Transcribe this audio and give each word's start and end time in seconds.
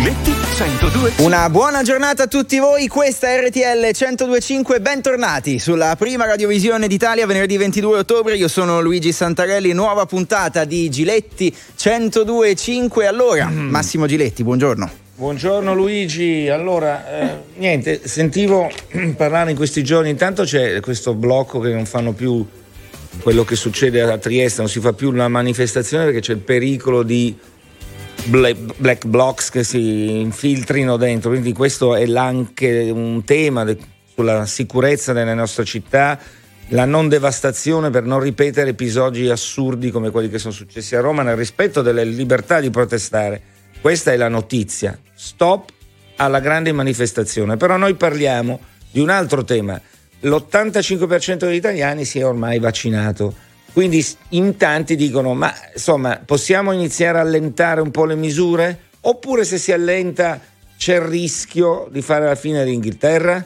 Giletti 0.00 0.32
102. 0.54 1.12
Una 1.18 1.50
buona 1.50 1.82
giornata 1.82 2.22
a 2.22 2.26
tutti 2.26 2.58
voi, 2.58 2.88
questa 2.88 3.28
è 3.28 3.48
RTL 3.48 3.82
1025, 3.82 4.80
bentornati 4.80 5.58
sulla 5.58 5.94
prima 5.94 6.24
radiovisione 6.24 6.88
d'Italia 6.88 7.26
venerdì 7.26 7.58
22 7.58 7.98
ottobre, 7.98 8.34
io 8.34 8.48
sono 8.48 8.80
Luigi 8.80 9.12
Santarelli, 9.12 9.74
nuova 9.74 10.06
puntata 10.06 10.64
di 10.64 10.88
Giletti 10.88 11.54
1025. 11.84 13.06
Allora, 13.06 13.44
mm. 13.44 13.68
Massimo 13.68 14.06
Giletti, 14.06 14.42
buongiorno. 14.42 14.90
Buongiorno 15.16 15.74
Luigi, 15.74 16.48
allora 16.48 17.20
eh, 17.20 17.36
niente, 17.56 18.00
sentivo 18.08 18.70
parlare 19.18 19.50
in 19.50 19.56
questi 19.56 19.84
giorni, 19.84 20.08
intanto 20.08 20.44
c'è 20.44 20.80
questo 20.80 21.12
blocco 21.12 21.60
che 21.60 21.74
non 21.74 21.84
fanno 21.84 22.12
più 22.12 22.42
quello 23.20 23.44
che 23.44 23.54
succede 23.54 24.00
a 24.00 24.16
Trieste, 24.16 24.62
non 24.62 24.70
si 24.70 24.80
fa 24.80 24.94
più 24.94 25.10
una 25.10 25.28
manifestazione 25.28 26.04
perché 26.04 26.20
c'è 26.20 26.32
il 26.32 26.38
pericolo 26.38 27.02
di 27.02 27.36
black 28.26 29.06
blocks 29.06 29.50
che 29.50 29.64
si 29.64 30.20
infiltrino 30.20 30.96
dentro, 30.96 31.30
quindi 31.30 31.52
questo 31.52 31.94
è 31.94 32.10
anche 32.16 32.90
un 32.90 33.24
tema 33.24 33.64
de- 33.64 33.78
sulla 34.14 34.46
sicurezza 34.46 35.12
nelle 35.12 35.34
nostre 35.34 35.64
città, 35.64 36.18
la 36.68 36.84
non 36.84 37.08
devastazione 37.08 37.90
per 37.90 38.04
non 38.04 38.20
ripetere 38.20 38.70
episodi 38.70 39.28
assurdi 39.28 39.90
come 39.90 40.10
quelli 40.10 40.28
che 40.28 40.38
sono 40.38 40.52
successi 40.52 40.94
a 40.94 41.00
Roma 41.00 41.22
nel 41.22 41.36
rispetto 41.36 41.82
delle 41.82 42.04
libertà 42.04 42.60
di 42.60 42.70
protestare. 42.70 43.40
Questa 43.80 44.12
è 44.12 44.16
la 44.16 44.28
notizia. 44.28 44.96
Stop 45.14 45.72
alla 46.16 46.40
grande 46.40 46.70
manifestazione. 46.72 47.56
Però 47.56 47.76
noi 47.76 47.94
parliamo 47.94 48.60
di 48.90 49.00
un 49.00 49.08
altro 49.08 49.42
tema. 49.42 49.80
L'85% 50.20 51.38
degli 51.38 51.54
italiani 51.54 52.04
si 52.04 52.18
è 52.18 52.26
ormai 52.26 52.58
vaccinato 52.58 53.34
quindi 53.72 54.04
in 54.30 54.56
tanti 54.56 54.96
dicono, 54.96 55.34
ma 55.34 55.54
insomma, 55.72 56.20
possiamo 56.24 56.72
iniziare 56.72 57.18
a 57.18 57.22
allentare 57.22 57.80
un 57.80 57.90
po' 57.90 58.04
le 58.04 58.16
misure? 58.16 58.88
Oppure 59.02 59.44
se 59.44 59.58
si 59.58 59.72
allenta 59.72 60.40
c'è 60.76 60.96
il 60.96 61.02
rischio 61.02 61.88
di 61.90 62.02
fare 62.02 62.26
la 62.26 62.34
fine 62.34 62.64
dell'Inghilterra? 62.64 63.44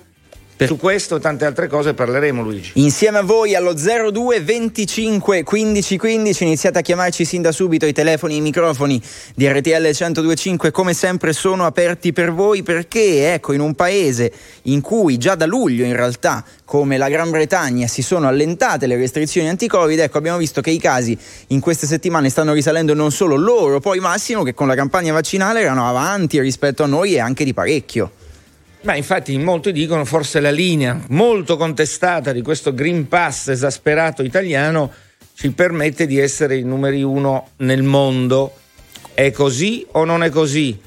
Per... 0.57 0.69
Su 0.69 0.77
questo 0.77 1.17
e 1.17 1.21
tante 1.21 1.47
altre 1.47 1.67
cose 1.67 1.95
parleremo 1.95 2.41
Luigi. 2.41 2.71
Insieme 2.75 3.19
a 3.19 3.23
voi 3.23 3.57
allo 3.57 3.73
02 3.73 4.41
25 4.41 5.43
15 5.43 5.99
15 5.99 6.45
iniziate 6.45 6.79
a 6.79 6.81
chiamarci 6.81 7.25
sin 7.25 7.43
da 7.43 7.51
subito 7.51 7.87
i 7.87 7.93
telefoni 7.93 8.35
e 8.35 8.37
i 8.37 8.41
microfoni 8.41 9.03
di 9.35 9.49
RTL 9.49 9.83
1025 9.83 10.71
come 10.71 10.95
sempre 10.95 11.33
sono 11.33 11.67
aperti 11.67 12.13
per 12.13 12.33
voi 12.33 12.63
perché 12.63 13.33
ecco 13.35 13.53
in 13.53 13.59
un 13.59 13.75
paese 13.75 14.33
in 14.63 14.81
cui 14.81 15.19
già 15.19 15.35
da 15.35 15.45
luglio 15.47 15.85
in 15.85 15.97
realtà 15.97 16.45
come 16.65 16.99
la 16.99 17.09
Gran 17.09 17.31
Bretagna 17.31 17.89
si 17.89 18.03
sono 18.03 18.29
allentate 18.29 18.87
le 18.87 18.97
restrizioni 18.97 19.49
anti-Covid, 19.49 19.99
ecco 19.99 20.19
abbiamo 20.19 20.39
visto 20.39 20.61
che 20.61 20.71
i 20.71 20.79
casi 20.79 21.19
in 21.49 21.59
queste 21.59 21.89
settimane 21.89 22.29
stanno 22.29 22.53
risalendo 22.53 22.95
non 22.95 23.11
solo 23.11 23.35
loro, 23.35 23.81
poi 23.81 23.99
Massimo 23.99 24.45
che 24.45 24.55
con 24.55 24.69
la 24.69 24.77
campagna 24.77 25.13
vaccinale 25.13 25.61
erano 25.63 25.89
avanti 25.89 26.39
rispetto 26.39 26.85
a 26.85 26.87
noi 26.87 27.15
e 27.15 27.21
anche 27.21 27.45
di 27.45 27.53
parecchio. 27.53 28.23
Ma 28.85 28.95
infatti 28.95 29.37
molti 29.39 29.73
dicono 29.73 30.05
forse 30.05 30.41
la 30.41 30.51
linea 30.51 31.01
molto 31.09 31.57
contestata 31.57 32.33
di 32.33 32.43
questo 32.43 32.75
Green 32.75 33.09
Pass 33.09 33.49
esasperato 33.49 34.23
italiano 34.23 34.93
ci 35.35 35.53
permette 35.53 36.07
di 36.07 36.19
essere 36.19 36.59
i 36.59 36.65
numeri 36.65 37.03
uno 37.03 37.49
nel 37.59 37.83
mondo. 37.83 38.53
È 39.15 39.31
così 39.31 39.87
o 39.93 40.05
non 40.05 40.23
è 40.23 40.29
così? 40.29 40.79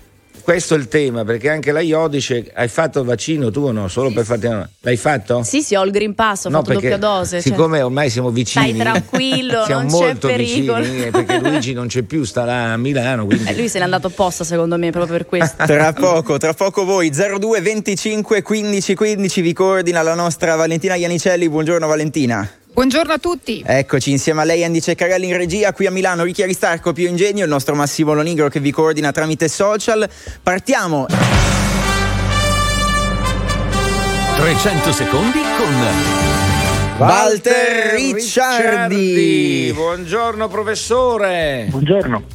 Questo 0.48 0.76
è 0.76 0.78
il 0.78 0.88
tema, 0.88 1.26
perché 1.26 1.50
anche 1.50 1.73
la 1.73 1.81
IO 1.81 2.08
dice 2.08 2.50
hai 2.53 2.70
fatto 2.70 3.02
il 3.02 3.06
vaccino 3.06 3.52
tu 3.52 3.64
o 3.64 3.73
no? 3.73 3.90
Solo 3.90 4.08
sì, 4.08 4.16
per 4.16 4.23
farti 4.23 4.45
una... 4.45 4.70
L'hai 4.80 4.95
fatto? 4.95 5.44
Sì, 5.44 5.62
sì, 5.62 5.76
ho 5.76 5.84
il 5.84 5.92
Green 5.92 6.16
Pass, 6.16 6.45
ho 6.45 6.50
no, 6.50 6.59
fatto 6.59 6.72
doppia 6.72 6.95
dose. 6.95 7.42
Cioè. 7.42 7.52
Siccome 7.52 7.76
cioè... 7.76 7.86
ormai 7.86 8.09
siamo 8.09 8.30
vicini. 8.30 8.70
Stai 8.70 8.80
tranquillo, 8.80 9.64
siamo 9.67 9.81
non 9.81 9.92
molto 9.92 10.28
c'è 10.30 10.36
pericolo. 10.38 10.80
vicini, 10.80 11.04
eh, 11.04 11.12
perché 11.12 11.39
Luigi 11.44 11.73
non 11.73 11.88
c'è 11.88 12.04
più, 12.04 12.23
sta 12.23 12.45
là 12.45 12.72
a 12.72 12.78
Milano. 12.78 13.26
Quindi... 13.26 13.50
Eh, 13.50 13.58
lui 13.58 13.67
se 13.67 13.80
n'è 13.80 13.84
andato 13.84 14.08
apposta 14.08 14.45
secondo 14.45 14.78
me, 14.78 14.89
proprio 14.89 15.17
per 15.17 15.26
questo. 15.26 15.58
tra 15.67 15.92
poco, 15.92 16.38
tra 16.38 16.54
poco 16.54 16.86
voi, 16.86 17.09
02 17.09 17.59
25 17.59 18.42
15 18.42 18.95
15 18.95 19.42
vi 19.42 19.52
coordina 19.52 20.02
la 20.02 20.14
nostra 20.14 20.55
Valentina 20.55 20.95
Ianicelli. 20.95 21.49
Buongiorno 21.49 21.86
Valentina. 21.88 22.49
Buongiorno 22.77 23.11
a 23.11 23.17
tutti. 23.17 23.64
Eccoci 23.65 24.11
insieme 24.11 24.42
a 24.42 24.43
lei 24.43 24.64
Andy 24.64 24.80
Ceccarelli 24.80 25.26
in 25.26 25.36
regia 25.36 25.73
qui 25.73 25.88
a 25.88 25.92
Milano, 25.92 26.21
Ricchi 26.21 26.43
Aristarco, 26.43 26.93
Pio 26.93 27.10
Ingegno, 27.10 27.43
il 27.43 27.49
nostro 27.49 27.73
Massimo 27.73 28.14
Lonigro 28.14 28.49
che 28.49 28.60
vi 28.60 28.70
coordina 28.70 29.11
tramite 29.11 29.48
social. 29.48 30.08
Partiamo. 30.43 31.08
300 34.36 34.92
secondi 34.92 35.39
con 35.58 35.87
Walter 36.99 37.95
Ricciardi. 37.95 39.71
Buongiorno 39.73 40.48
professore. 40.48 41.66
Buongiorno. 41.70 42.26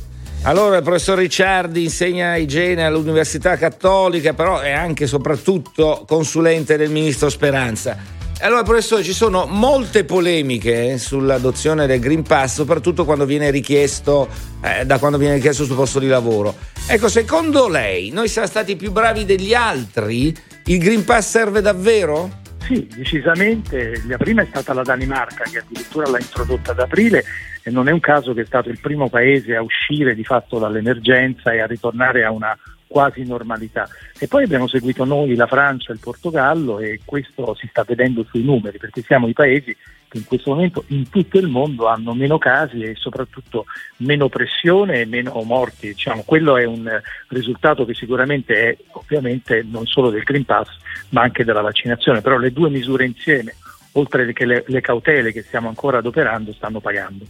Allora, 0.42 0.78
il 0.78 0.82
professor 0.82 1.19
Ricciardi 1.19 1.84
insegna 1.84 2.34
igiene 2.34 2.84
all'Università 2.84 3.56
Cattolica, 3.56 4.32
però 4.32 4.58
è 4.58 4.72
anche 4.72 5.04
e 5.04 5.06
soprattutto 5.06 6.02
consulente 6.04 6.76
del 6.76 6.91
ministro 6.91 7.28
Speranza. 7.28 8.22
Allora, 8.42 8.64
professore, 8.64 9.04
ci 9.04 9.12
sono 9.12 9.47
molte 9.47 10.04
polemiche 10.04 10.98
sull'adozione 10.98 11.86
del 11.86 12.00
Green 12.00 12.25
Pass, 12.25 12.54
soprattutto 12.54 13.04
quando 13.04 13.25
viene 13.25 13.53
richiesto, 13.53 14.28
eh, 14.60 14.84
da 14.84 14.98
quando 14.98 15.16
viene 15.16 15.36
richiesto 15.36 15.64
sul 15.64 15.76
posto 15.76 16.00
di 16.00 16.08
lavoro. 16.08 16.56
Ecco, 16.88 17.08
secondo 17.08 17.69
lei, 17.69 18.10
noi 18.10 18.26
siamo 18.26 18.48
stati 18.48 18.75
più 18.75 18.91
bravi 18.91 19.25
degli 19.25 19.54
altri? 19.54 20.34
Il 20.64 20.78
Green 20.81 21.04
Pass 21.04 21.31
serve 21.31 21.60
davvero? 21.60 22.41
Sì, 22.66 22.88
decisamente. 22.92 24.02
La 24.08 24.16
prima 24.16 24.42
è 24.42 24.47
stata 24.47 24.75
la 24.75 24.82
Danimarca, 24.82 25.44
che 25.44 25.58
addirittura 25.58 26.10
l'ha 26.10 26.19
introdotta 26.19 26.72
ad 26.72 26.81
aprile 26.81 27.22
e 27.62 27.70
non 27.70 27.86
è 27.86 27.92
un 27.92 28.00
caso 28.00 28.34
che 28.34 28.41
è 28.41 28.47
stato 28.47 28.70
il 28.70 28.81
primo 28.81 29.08
paese 29.08 29.54
a 29.54 29.62
uscire 29.62 30.16
di 30.16 30.25
fatto 30.25 30.58
dall'emergenza 30.58 31.52
e 31.52 31.60
a 31.60 31.66
ritornare 31.66 32.25
a 32.25 32.32
una 32.32 32.58
quasi 32.92 33.25
normalità. 33.25 33.88
E 34.19 34.28
poi 34.28 34.44
abbiamo 34.44 34.69
seguito 34.69 35.04
noi 35.04 35.34
la 35.34 35.47
Francia 35.47 35.91
e 35.91 35.94
il 35.94 36.00
Portogallo 36.00 36.78
e 36.78 37.00
questo 37.04 37.54
si 37.54 37.66
sta 37.69 37.82
vedendo 37.84 38.22
sui 38.25 38.44
numeri 38.44 38.76
perché 38.76 39.00
siamo 39.00 39.28
i 39.28 39.32
paesi 39.32 39.75
che 40.08 40.19
in 40.19 40.26
questo 40.26 40.50
momento 40.50 40.84
in 40.88 41.08
tutto 41.08 41.38
il 41.38 41.48
mondo 41.48 41.86
hanno 41.86 42.12
meno 42.12 42.36
casi 42.36 42.82
e 42.82 42.94
soprattutto 42.97 43.64
meno 43.98 44.28
pressione 44.28 45.00
e 45.00 45.06
meno 45.06 45.41
morti. 45.42 45.88
Diciamo, 45.88 46.22
quello 46.26 46.58
è 46.58 46.64
un 46.64 47.00
risultato 47.28 47.86
che 47.86 47.94
sicuramente 47.94 48.54
è 48.54 48.76
ovviamente 48.91 49.64
non 49.66 49.86
solo 49.86 50.10
del 50.10 50.22
Green 50.22 50.44
Pass 50.44 50.69
ma 51.08 51.22
anche 51.22 51.44
della 51.44 51.62
vaccinazione, 51.62 52.20
però 52.20 52.36
le 52.36 52.52
due 52.52 52.69
misure 52.69 53.06
insieme, 53.06 53.54
oltre 53.92 54.31
che 54.34 54.44
le, 54.44 54.64
le 54.66 54.81
cautele 54.82 55.32
che 55.32 55.42
stiamo 55.42 55.69
ancora 55.69 55.98
adoperando, 55.98 56.52
stanno 56.52 56.81
pagando. 56.81 57.25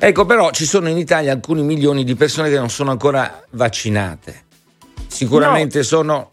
Ecco, 0.00 0.24
però 0.26 0.50
ci 0.52 0.64
sono 0.64 0.88
in 0.88 0.96
Italia 0.96 1.32
alcuni 1.32 1.62
milioni 1.62 2.04
di 2.04 2.14
persone 2.14 2.48
che 2.48 2.58
non 2.58 2.70
sono 2.70 2.92
ancora 2.92 3.42
vaccinate. 3.50 4.44
Sicuramente 5.08 5.78
no. 5.78 5.84
sono 5.84 6.30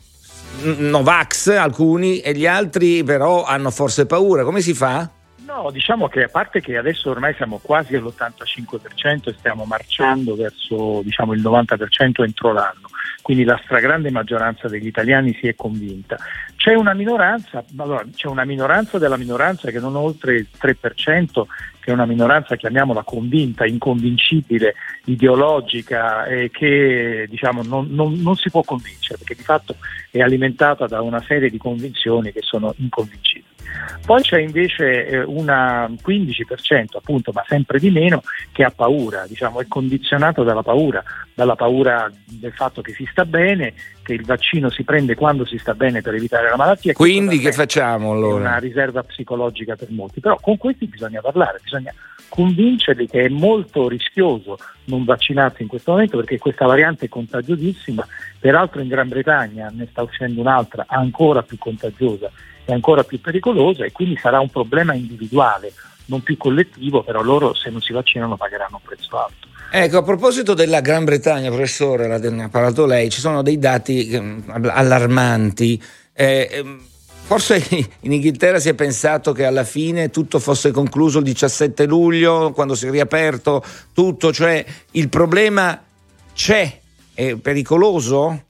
Novax 0.61 1.47
alcuni 1.47 2.19
e 2.19 2.33
gli 2.33 2.45
altri 2.45 3.03
però 3.03 3.43
hanno 3.43 3.71
forse 3.71 4.05
paura. 4.05 4.43
Come 4.43 4.61
si 4.61 4.73
fa? 4.73 5.09
No, 5.45 5.71
diciamo 5.71 6.07
che 6.07 6.23
a 6.23 6.29
parte 6.29 6.61
che 6.61 6.77
adesso 6.77 7.09
ormai 7.09 7.33
siamo 7.35 7.59
quasi 7.61 7.95
all'85% 7.95 9.29
e 9.29 9.35
stiamo 9.37 9.65
marciando 9.65 10.35
verso 10.35 11.01
diciamo, 11.03 11.33
il 11.33 11.41
90% 11.41 12.23
entro 12.23 12.53
l'anno, 12.53 12.87
quindi 13.25 13.43
la 13.43 13.59
stragrande 13.63 14.11
maggioranza 14.11 14.67
degli 14.67 14.85
italiani 14.85 15.35
si 15.41 15.47
è 15.47 15.55
convinta. 15.55 16.15
C'è 16.55 16.75
una 16.75 16.93
minoranza, 16.93 17.63
allora, 17.77 18.05
c'è 18.15 18.27
una 18.27 18.45
minoranza 18.45 18.99
della 18.99 19.17
minoranza 19.17 19.71
che 19.71 19.79
non 19.79 19.95
oltre 19.95 20.35
il 20.35 20.47
3%, 20.55 21.43
che 21.79 21.89
è 21.89 21.91
una 21.91 22.05
minoranza, 22.05 22.55
chiamiamola 22.55 23.01
convinta, 23.01 23.65
inconvincibile, 23.65 24.75
ideologica 25.05 26.25
e 26.25 26.51
che 26.51 27.25
diciamo, 27.27 27.63
non, 27.63 27.87
non, 27.89 28.13
non 28.13 28.35
si 28.35 28.51
può 28.51 28.61
convincere, 28.61 29.17
perché 29.17 29.33
di 29.33 29.41
fatto 29.41 29.77
è 30.11 30.21
alimentata 30.21 30.85
da 30.85 31.01
una 31.01 31.23
serie 31.23 31.49
di 31.49 31.57
convinzioni 31.57 32.31
che 32.31 32.41
sono 32.43 32.75
inconvincibili. 32.77 33.54
Poi 34.05 34.21
c'è 34.21 34.39
invece 34.39 35.07
eh, 35.07 35.23
una 35.23 35.87
15%, 35.87 36.97
appunto, 36.97 37.31
ma 37.33 37.43
sempre 37.47 37.79
di 37.79 37.89
meno, 37.89 38.21
che 38.51 38.63
ha 38.63 38.69
paura, 38.69 39.25
diciamo, 39.27 39.61
è 39.61 39.65
condizionato 39.67 40.43
dalla 40.43 40.61
paura, 40.61 41.03
dalla 41.33 41.55
paura 41.55 42.11
del 42.23 42.53
fatto 42.53 42.81
che 42.81 42.93
si 42.93 43.07
sta 43.09 43.25
bene, 43.25 43.73
che 44.03 44.13
il 44.13 44.23
vaccino 44.23 44.69
si 44.69 44.83
prende 44.83 45.15
quando 45.15 45.43
si 45.43 45.57
sta 45.57 45.73
bene 45.73 46.01
per 46.01 46.13
evitare 46.13 46.49
la 46.49 46.55
malattia. 46.55 46.93
Quindi 46.93 47.39
che 47.39 47.51
facciamo 47.51 48.11
allora? 48.11 48.35
È 48.35 48.47
una 48.47 48.57
riserva 48.57 49.01
psicologica 49.01 49.75
per 49.75 49.89
molti, 49.89 50.19
però 50.19 50.37
con 50.39 50.57
questi 50.57 50.85
bisogna 50.85 51.21
parlare, 51.21 51.59
bisogna 51.63 51.91
convincerli 52.29 53.07
che 53.07 53.21
è 53.21 53.29
molto 53.29 53.87
rischioso 53.87 54.57
non 54.85 55.03
vaccinarsi 55.03 55.61
in 55.61 55.67
questo 55.67 55.91
momento 55.91 56.17
perché 56.17 56.37
questa 56.37 56.65
variante 56.65 57.05
è 57.05 57.09
contagiosissima, 57.09 58.05
peraltro 58.39 58.81
in 58.81 58.87
Gran 58.87 59.07
Bretagna 59.07 59.71
ne 59.73 59.87
sta 59.89 60.03
uscendo 60.03 60.41
un'altra 60.41 60.85
ancora 60.87 61.41
più 61.41 61.57
contagiosa 61.57 62.29
è 62.65 62.73
ancora 62.73 63.03
più 63.03 63.21
pericolosa 63.21 63.85
e 63.85 63.91
quindi 63.91 64.17
sarà 64.17 64.39
un 64.39 64.49
problema 64.49 64.93
individuale, 64.93 65.71
non 66.05 66.21
più 66.21 66.35
collettivo, 66.35 67.03
però 67.03 67.21
loro 67.21 67.53
se 67.53 67.69
non 67.69 67.79
si 67.81 67.93
vaccinano 67.93 68.35
pagheranno 68.35 68.81
un 68.81 68.87
prezzo 68.87 69.17
alto. 69.17 69.47
Ecco, 69.71 69.97
a 69.97 70.03
proposito 70.03 70.53
della 70.53 70.79
Gran 70.79 71.03
Bretagna, 71.03 71.49
professore, 71.49 72.07
ne 72.07 72.43
ha 72.43 72.49
parlato 72.49 72.85
lei, 72.85 73.09
ci 73.09 73.19
sono 73.19 73.41
dei 73.41 73.59
dati 73.59 74.09
ehm, 74.09 74.43
allarmanti. 74.47 75.81
Eh, 76.13 76.49
ehm, 76.51 76.81
forse 77.25 77.61
in 78.01 78.11
Inghilterra 78.11 78.59
si 78.59 78.69
è 78.69 78.73
pensato 78.73 79.31
che 79.31 79.45
alla 79.45 79.63
fine 79.63 80.09
tutto 80.09 80.39
fosse 80.39 80.71
concluso 80.71 81.19
il 81.19 81.25
17 81.25 81.85
luglio, 81.85 82.51
quando 82.51 82.73
si 82.73 82.87
è 82.87 82.89
riaperto 82.89 83.63
tutto, 83.93 84.31
cioè 84.31 84.63
il 84.91 85.09
problema 85.09 85.83
c'è, 86.33 86.79
è 87.13 87.35
pericoloso? 87.35 88.43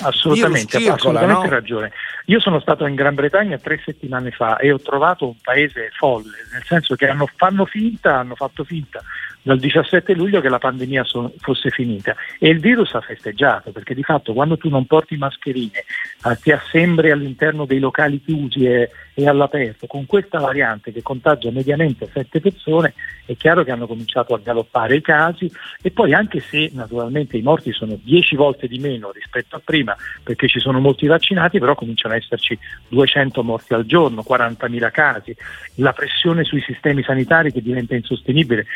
Assolutamente, 0.00 0.78
circola, 0.78 1.20
assolutamente 1.20 1.48
no? 1.48 1.54
ragione. 1.54 1.92
Io 2.26 2.40
sono 2.40 2.58
stato 2.60 2.86
in 2.86 2.94
Gran 2.94 3.14
Bretagna 3.14 3.58
tre 3.58 3.80
settimane 3.84 4.32
fa 4.32 4.56
e 4.56 4.72
ho 4.72 4.80
trovato 4.80 5.26
un 5.28 5.36
paese 5.40 5.90
folle, 5.96 6.36
nel 6.52 6.64
senso 6.64 6.96
che 6.96 7.08
hanno, 7.08 7.28
fanno 7.36 7.64
finta, 7.66 8.18
hanno 8.18 8.34
fatto 8.34 8.64
finta 8.64 9.02
dal 9.46 9.60
17 9.60 10.12
luglio 10.14 10.40
che 10.40 10.48
la 10.48 10.58
pandemia 10.58 11.04
so, 11.04 11.32
fosse 11.38 11.70
finita 11.70 12.16
e 12.40 12.48
il 12.48 12.58
virus 12.58 12.94
ha 12.94 13.00
festeggiato 13.00 13.70
perché 13.70 13.94
di 13.94 14.02
fatto 14.02 14.32
quando 14.32 14.56
tu 14.56 14.68
non 14.68 14.86
porti 14.86 15.16
mascherine, 15.16 15.84
eh, 16.24 16.36
ti 16.42 16.50
assembri 16.50 17.12
all'interno 17.12 17.64
dei 17.64 17.78
locali 17.78 18.20
chiusi 18.20 18.66
e, 18.66 18.90
e 19.14 19.28
all'aperto 19.28 19.86
con 19.86 20.04
questa 20.04 20.40
variante 20.40 20.90
che 20.90 21.00
contagia 21.00 21.52
mediamente 21.52 22.08
7 22.12 22.40
persone, 22.40 22.94
è 23.24 23.36
chiaro 23.36 23.62
che 23.62 23.70
hanno 23.70 23.86
cominciato 23.86 24.34
a 24.34 24.40
galoppare 24.42 24.96
i 24.96 25.00
casi 25.00 25.48
e 25.80 25.92
poi 25.92 26.12
anche 26.12 26.40
se 26.40 26.70
naturalmente 26.72 27.36
i 27.36 27.42
morti 27.42 27.70
sono 27.70 27.96
10 28.02 28.34
volte 28.34 28.66
di 28.66 28.80
meno 28.80 29.12
rispetto 29.12 29.54
a 29.54 29.60
prima 29.64 29.94
perché 30.24 30.48
ci 30.48 30.58
sono 30.58 30.80
molti 30.80 31.06
vaccinati, 31.06 31.60
però 31.60 31.76
cominciano 31.76 32.14
ad 32.14 32.20
esserci 32.20 32.58
200 32.88 33.44
morti 33.44 33.74
al 33.74 33.86
giorno, 33.86 34.24
40.000 34.28 34.90
casi, 34.90 35.36
la 35.76 35.92
pressione 35.92 36.42
sui 36.42 36.62
sistemi 36.62 37.04
sanitari 37.04 37.52
che 37.52 37.62
diventa 37.62 37.94
insostenibile. 37.94 38.66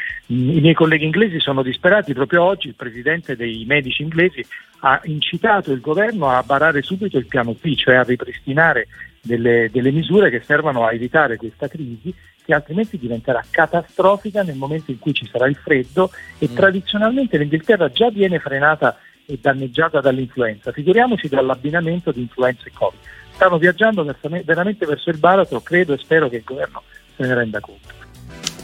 I 0.61 0.63
miei 0.63 0.75
colleghi 0.75 1.07
inglesi 1.07 1.41
sono 1.41 1.63
disperati, 1.63 2.13
proprio 2.13 2.43
oggi 2.43 2.69
il 2.69 2.75
presidente 2.75 3.35
dei 3.35 3.65
medici 3.67 4.03
inglesi 4.03 4.45
ha 4.81 5.01
incitato 5.05 5.73
il 5.73 5.81
governo 5.81 6.29
a 6.29 6.43
barare 6.43 6.83
subito 6.83 7.17
il 7.17 7.25
piano 7.25 7.55
P, 7.55 7.75
cioè 7.77 7.95
a 7.95 8.03
ripristinare 8.03 8.89
delle, 9.23 9.71
delle 9.73 9.91
misure 9.91 10.29
che 10.29 10.43
servano 10.45 10.85
a 10.85 10.93
evitare 10.93 11.39
questa 11.39 11.67
crisi 11.67 12.15
che 12.45 12.53
altrimenti 12.53 12.99
diventerà 12.99 13.43
catastrofica 13.51 14.43
nel 14.43 14.57
momento 14.57 14.91
in 14.91 14.99
cui 14.99 15.15
ci 15.15 15.27
sarà 15.33 15.47
il 15.47 15.57
freddo 15.57 16.11
e 16.39 16.47
mm. 16.51 16.55
tradizionalmente 16.55 17.39
l'Inghilterra 17.39 17.89
già 17.89 18.11
viene 18.11 18.39
frenata 18.39 18.99
e 19.25 19.39
danneggiata 19.41 20.01
dall'influenza, 20.01 20.73
figuriamoci 20.73 21.29
dall'abbinamento 21.29 22.13
di 22.13 22.21
influenza 22.21 22.65
e 22.67 22.73
Covid. 22.75 23.01
Stanno 23.33 23.57
viaggiando 23.57 24.05
veramente 24.45 24.85
verso 24.85 25.09
il 25.09 25.17
baratro, 25.17 25.63
credo 25.63 25.95
e 25.95 25.97
spero 25.97 26.29
che 26.29 26.37
il 26.37 26.45
governo 26.45 26.83
se 27.17 27.27
ne 27.27 27.33
renda 27.33 27.61
conto. 27.61 28.00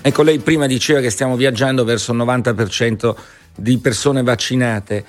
Ecco, 0.06 0.22
lei 0.22 0.38
prima 0.38 0.68
diceva 0.68 1.00
che 1.00 1.10
stiamo 1.10 1.34
viaggiando 1.34 1.82
verso 1.82 2.12
il 2.12 2.18
90% 2.18 3.16
di 3.56 3.76
persone 3.78 4.22
vaccinate. 4.22 5.04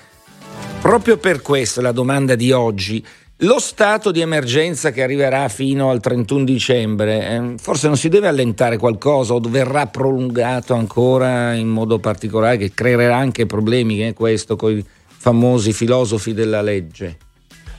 Proprio 0.82 1.18
per 1.18 1.44
questo 1.44 1.82
la 1.82 1.92
domanda 1.92 2.34
di 2.34 2.52
oggi, 2.52 3.06
lo 3.42 3.60
stato 3.60 4.10
di 4.10 4.22
emergenza 4.22 4.90
che 4.90 5.04
arriverà 5.04 5.50
fino 5.50 5.92
al 5.92 6.00
31 6.02 6.44
dicembre, 6.44 7.30
eh, 7.30 7.54
forse 7.60 7.86
non 7.86 7.96
si 7.96 8.10
deve 8.10 8.28
allentare 8.28 8.78
qualcosa 8.78 9.36
o 9.36 9.40
verrà 9.40 9.86
prolungato 9.86 10.74
ancora 10.74 11.54
in 11.54 11.68
modo 11.68 12.00
particolare 12.00 12.58
che 12.58 12.72
creerà 12.74 13.18
anche 13.18 13.46
problemi, 13.46 14.04
eh, 14.04 14.14
questo, 14.14 14.56
con 14.56 14.72
i 14.72 14.84
famosi 14.84 15.74
filosofi 15.74 16.34
della 16.34 16.64
legge? 16.64 17.18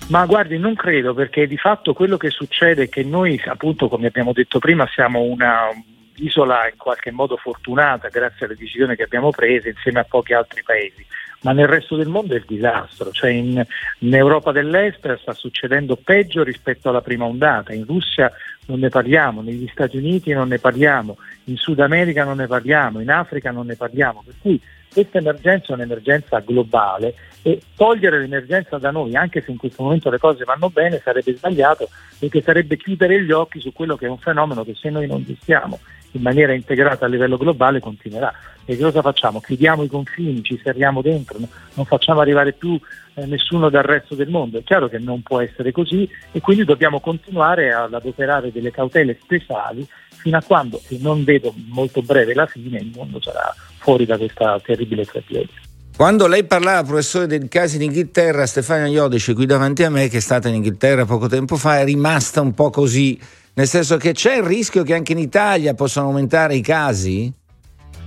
Ma 0.06 0.24
guardi, 0.24 0.56
non 0.56 0.76
credo 0.76 1.14
perché 1.14 1.48
di 1.48 1.56
fatto 1.56 1.94
quello 1.94 2.16
che 2.16 2.30
succede 2.30 2.84
è 2.84 2.88
che 2.88 3.02
noi, 3.02 3.42
appunto, 3.44 3.88
come 3.88 4.06
abbiamo 4.06 4.32
detto 4.32 4.60
prima, 4.60 4.88
siamo 4.94 5.22
una 5.22 5.70
isola 6.18 6.68
in 6.68 6.76
qualche 6.76 7.10
modo 7.10 7.36
fortunata 7.36 8.08
grazie 8.08 8.46
alle 8.46 8.56
decisioni 8.56 8.96
che 8.96 9.04
abbiamo 9.04 9.30
preso 9.30 9.68
insieme 9.68 10.00
a 10.00 10.04
pochi 10.04 10.32
altri 10.32 10.62
paesi, 10.62 11.04
ma 11.42 11.52
nel 11.52 11.68
resto 11.68 11.96
del 11.96 12.08
mondo 12.08 12.34
è 12.34 12.38
il 12.38 12.44
disastro, 12.46 13.10
cioè 13.10 13.30
in, 13.30 13.64
in 14.00 14.14
Europa 14.14 14.52
dell'Est 14.52 15.18
sta 15.20 15.32
succedendo 15.32 15.96
peggio 15.96 16.42
rispetto 16.42 16.88
alla 16.88 17.00
prima 17.00 17.24
ondata, 17.24 17.72
in 17.72 17.84
Russia 17.86 18.32
non 18.66 18.80
ne 18.80 18.88
parliamo, 18.88 19.40
negli 19.40 19.68
Stati 19.72 19.96
Uniti 19.96 20.32
non 20.32 20.48
ne 20.48 20.58
parliamo, 20.58 21.16
in 21.44 21.56
Sud 21.56 21.80
America 21.80 22.24
non 22.24 22.38
ne 22.38 22.46
parliamo, 22.46 23.00
in 23.00 23.10
Africa 23.10 23.50
non 23.50 23.66
ne 23.66 23.76
parliamo, 23.76 24.22
per 24.24 24.34
cui 24.40 24.60
questa 24.92 25.18
emergenza 25.18 25.72
è 25.72 25.74
un'emergenza 25.74 26.40
globale 26.40 27.14
e 27.42 27.60
togliere 27.76 28.18
l'emergenza 28.18 28.78
da 28.78 28.90
noi, 28.90 29.14
anche 29.14 29.42
se 29.42 29.50
in 29.50 29.58
questo 29.58 29.82
momento 29.82 30.10
le 30.10 30.18
cose 30.18 30.44
vanno 30.44 30.70
bene, 30.70 31.00
sarebbe 31.02 31.36
sbagliato 31.36 31.88
perché 32.18 32.42
sarebbe 32.42 32.76
chiudere 32.76 33.22
gli 33.22 33.30
occhi 33.30 33.60
su 33.60 33.72
quello 33.72 33.96
che 33.96 34.06
è 34.06 34.08
un 34.08 34.18
fenomeno 34.18 34.64
che 34.64 34.74
se 34.74 34.90
noi 34.90 35.06
non 35.06 35.24
gestiamo 35.24 35.78
in 36.12 36.22
maniera 36.22 36.52
integrata 36.52 37.04
a 37.04 37.08
livello 37.08 37.36
globale 37.36 37.80
continuerà. 37.80 38.32
E 38.64 38.76
cosa 38.76 39.00
facciamo? 39.00 39.40
Chiudiamo 39.40 39.82
i 39.82 39.88
confini, 39.88 40.42
ci 40.42 40.60
serriamo 40.62 41.00
dentro, 41.00 41.38
non 41.74 41.86
facciamo 41.86 42.20
arrivare 42.20 42.52
più 42.52 42.78
eh, 43.14 43.24
nessuno 43.26 43.70
dal 43.70 43.82
resto 43.82 44.14
del 44.14 44.28
mondo. 44.28 44.58
È 44.58 44.62
chiaro 44.62 44.88
che 44.88 44.98
non 44.98 45.22
può 45.22 45.40
essere 45.40 45.72
così 45.72 46.08
e 46.32 46.40
quindi 46.40 46.64
dobbiamo 46.64 47.00
continuare 47.00 47.72
ad 47.72 47.94
adoperare 47.94 48.52
delle 48.52 48.70
cautele 48.70 49.18
speciali 49.20 49.86
fino 50.18 50.36
a 50.36 50.42
quando, 50.42 50.80
e 50.88 50.98
non 51.00 51.24
vedo 51.24 51.54
molto 51.68 52.02
breve 52.02 52.34
la 52.34 52.46
fine, 52.46 52.78
il 52.78 52.90
mondo 52.94 53.20
sarà 53.22 53.54
fuori 53.78 54.04
da 54.04 54.18
questa 54.18 54.60
terribile 54.60 55.04
tragedia. 55.04 55.54
Quando 55.96 56.26
lei 56.26 56.44
parlava, 56.44 56.86
professore, 56.86 57.26
dei 57.26 57.48
casi 57.48 57.76
in 57.76 57.82
Inghilterra, 57.82 58.46
Stefania 58.46 58.86
Iodice, 58.86 59.34
qui 59.34 59.46
davanti 59.46 59.82
a 59.82 59.90
me, 59.90 60.08
che 60.08 60.18
è 60.18 60.20
stata 60.20 60.48
in 60.48 60.56
Inghilterra 60.56 61.04
poco 61.04 61.26
tempo 61.26 61.56
fa, 61.56 61.80
è 61.80 61.84
rimasta 61.84 62.40
un 62.40 62.54
po' 62.54 62.70
così 62.70 63.18
nel 63.58 63.66
senso 63.66 63.96
che 63.96 64.12
c'è 64.12 64.36
il 64.36 64.44
rischio 64.44 64.84
che 64.84 64.94
anche 64.94 65.10
in 65.10 65.18
Italia 65.18 65.74
possano 65.74 66.06
aumentare 66.06 66.54
i 66.54 66.60
casi? 66.60 67.32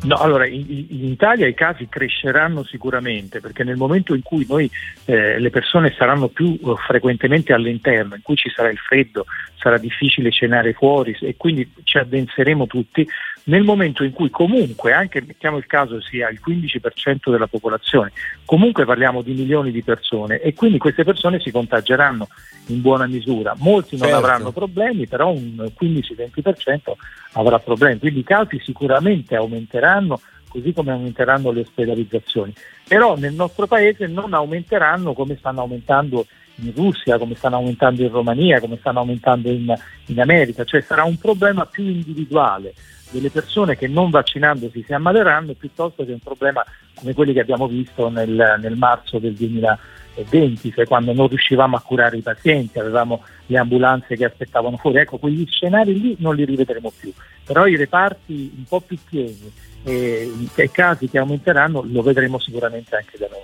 No, 0.04 0.16
allora 0.16 0.48
in, 0.48 0.64
Italia 0.88 1.46
i 1.46 1.54
casi 1.54 1.90
cresceranno 1.90 2.64
sicuramente 2.64 3.42
perché 3.42 3.66
nel 3.66 3.76
momento 3.76 4.16
in 4.16 4.22
cui 4.22 4.46
noi, 4.48 4.72
eh, 5.04 5.40
le 5.40 5.50
persone 5.50 5.94
saranno 5.96 6.30
più 6.30 6.58
uh, 6.62 6.78
frequentemente 6.78 7.52
all'interno, 7.52 8.16
in 8.16 8.22
cui 8.22 8.38
ci 8.38 8.50
sarà 8.50 8.70
il 8.70 8.78
freddo, 8.78 9.26
sarà 9.58 9.78
difficile 9.78 10.32
cenare 10.32 10.72
fuori 10.72 11.18
e 11.20 11.36
quindi 11.36 11.70
ci 11.84 11.98
addenseremo 11.98 12.66
tutti, 12.66 13.06
nel 13.46 13.64
momento 13.64 14.04
in 14.04 14.12
cui 14.12 14.30
comunque, 14.30 14.94
anche 14.94 15.22
mettiamo 15.22 15.58
il 15.58 15.66
caso 15.66 16.00
sia 16.02 16.30
il 16.30 16.40
15% 16.46 17.32
della 17.32 17.48
popolazione, 17.48 18.12
comunque 18.46 18.86
parliamo 18.86 19.22
di 19.22 19.34
milioni 19.34 19.72
di 19.72 19.84
persone 19.84 20.40
e 20.40 20.54
quindi 20.54 20.78
queste 20.78 21.04
persone 21.04 21.40
si 21.40 21.52
contageranno 21.52 22.28
in 22.68 22.82
buona 22.82 23.08
misura. 23.08 23.56
Molti 23.58 23.98
non 23.98 24.10
certo. 24.10 24.24
avranno 24.24 24.52
problemi, 24.52 25.08
però 25.08 25.32
un 25.32 25.56
15-20% 25.80 26.92
avrà 27.34 27.60
problemi, 27.60 28.00
quindi 28.00 28.20
i 28.20 28.24
casi 28.24 28.60
sicuramente 28.64 29.36
aumenteranno 29.36 30.20
così 30.48 30.74
come 30.74 30.92
aumenteranno 30.92 31.52
le 31.52 31.62
ospedalizzazioni, 31.62 32.54
però 32.86 33.16
nel 33.16 33.34
nostro 33.34 33.68
paese 33.68 34.08
non 34.08 34.34
aumenteranno 34.34 35.14
come 35.14 35.38
stanno 35.38 35.62
aumentando 35.62 36.26
in 36.56 36.74
Russia, 36.76 37.18
come 37.18 37.36
stanno 37.36 37.56
aumentando 37.56 38.02
in 38.02 38.10
Romania, 38.10 38.60
come 38.60 38.78
stanno 38.78 39.00
aumentando 39.00 39.50
in, 39.50 39.74
in 40.08 40.20
America, 40.20 40.66
cioè 40.66 40.82
sarà 40.82 41.06
un 41.06 41.18
problema 41.18 41.66
più 41.66 41.86
individuale 41.86 42.74
delle 43.12 43.30
persone 43.30 43.78
che 43.78 43.88
non 43.88 44.10
vaccinandosi 44.10 44.84
si 44.86 44.94
ammaleranno 44.94 45.54
piuttosto 45.54 46.06
che 46.06 46.12
un 46.12 46.20
problema 46.20 46.64
come 46.96 47.14
quelli 47.14 47.34
che 47.34 47.42
abbiamo 47.42 47.68
visto 47.68 48.10
nel, 48.10 48.58
nel 48.60 48.76
marzo 48.76 49.20
del 49.20 49.34
2020, 49.34 50.72
cioè 50.74 50.86
quando 50.86 51.14
non 51.14 51.28
riuscivamo 51.28 51.76
a 51.76 51.82
curare 51.82 52.18
i 52.18 52.22
pazienti, 52.22 52.80
avevamo 52.80 53.24
le 53.48 53.58
ambulanze 53.58 54.16
che 54.16 54.26
aspettavano 54.26 54.78
fuori. 54.78 55.00
Ecco, 55.00 55.18
quegli 55.18 55.46
scenari 55.50 56.00
lì 56.00 56.16
non 56.20 56.36
li 56.36 56.46
rivedremo 56.46 56.92
più, 56.98 57.12
però 57.46 57.68
i 57.68 57.76
reparti 57.76 58.54
un 58.58 58.64
po' 58.64 58.82
più 58.82 58.98
pieni 59.08 59.52
e 59.84 60.32
i 60.40 60.70
casi 60.72 61.10
che 61.10 61.18
aumenteranno 61.18 61.84
lo 61.90 62.02
vedremo 62.02 62.40
sicuramente 62.40 62.96
anche 62.96 63.18
da 63.18 63.28
noi. 63.30 63.42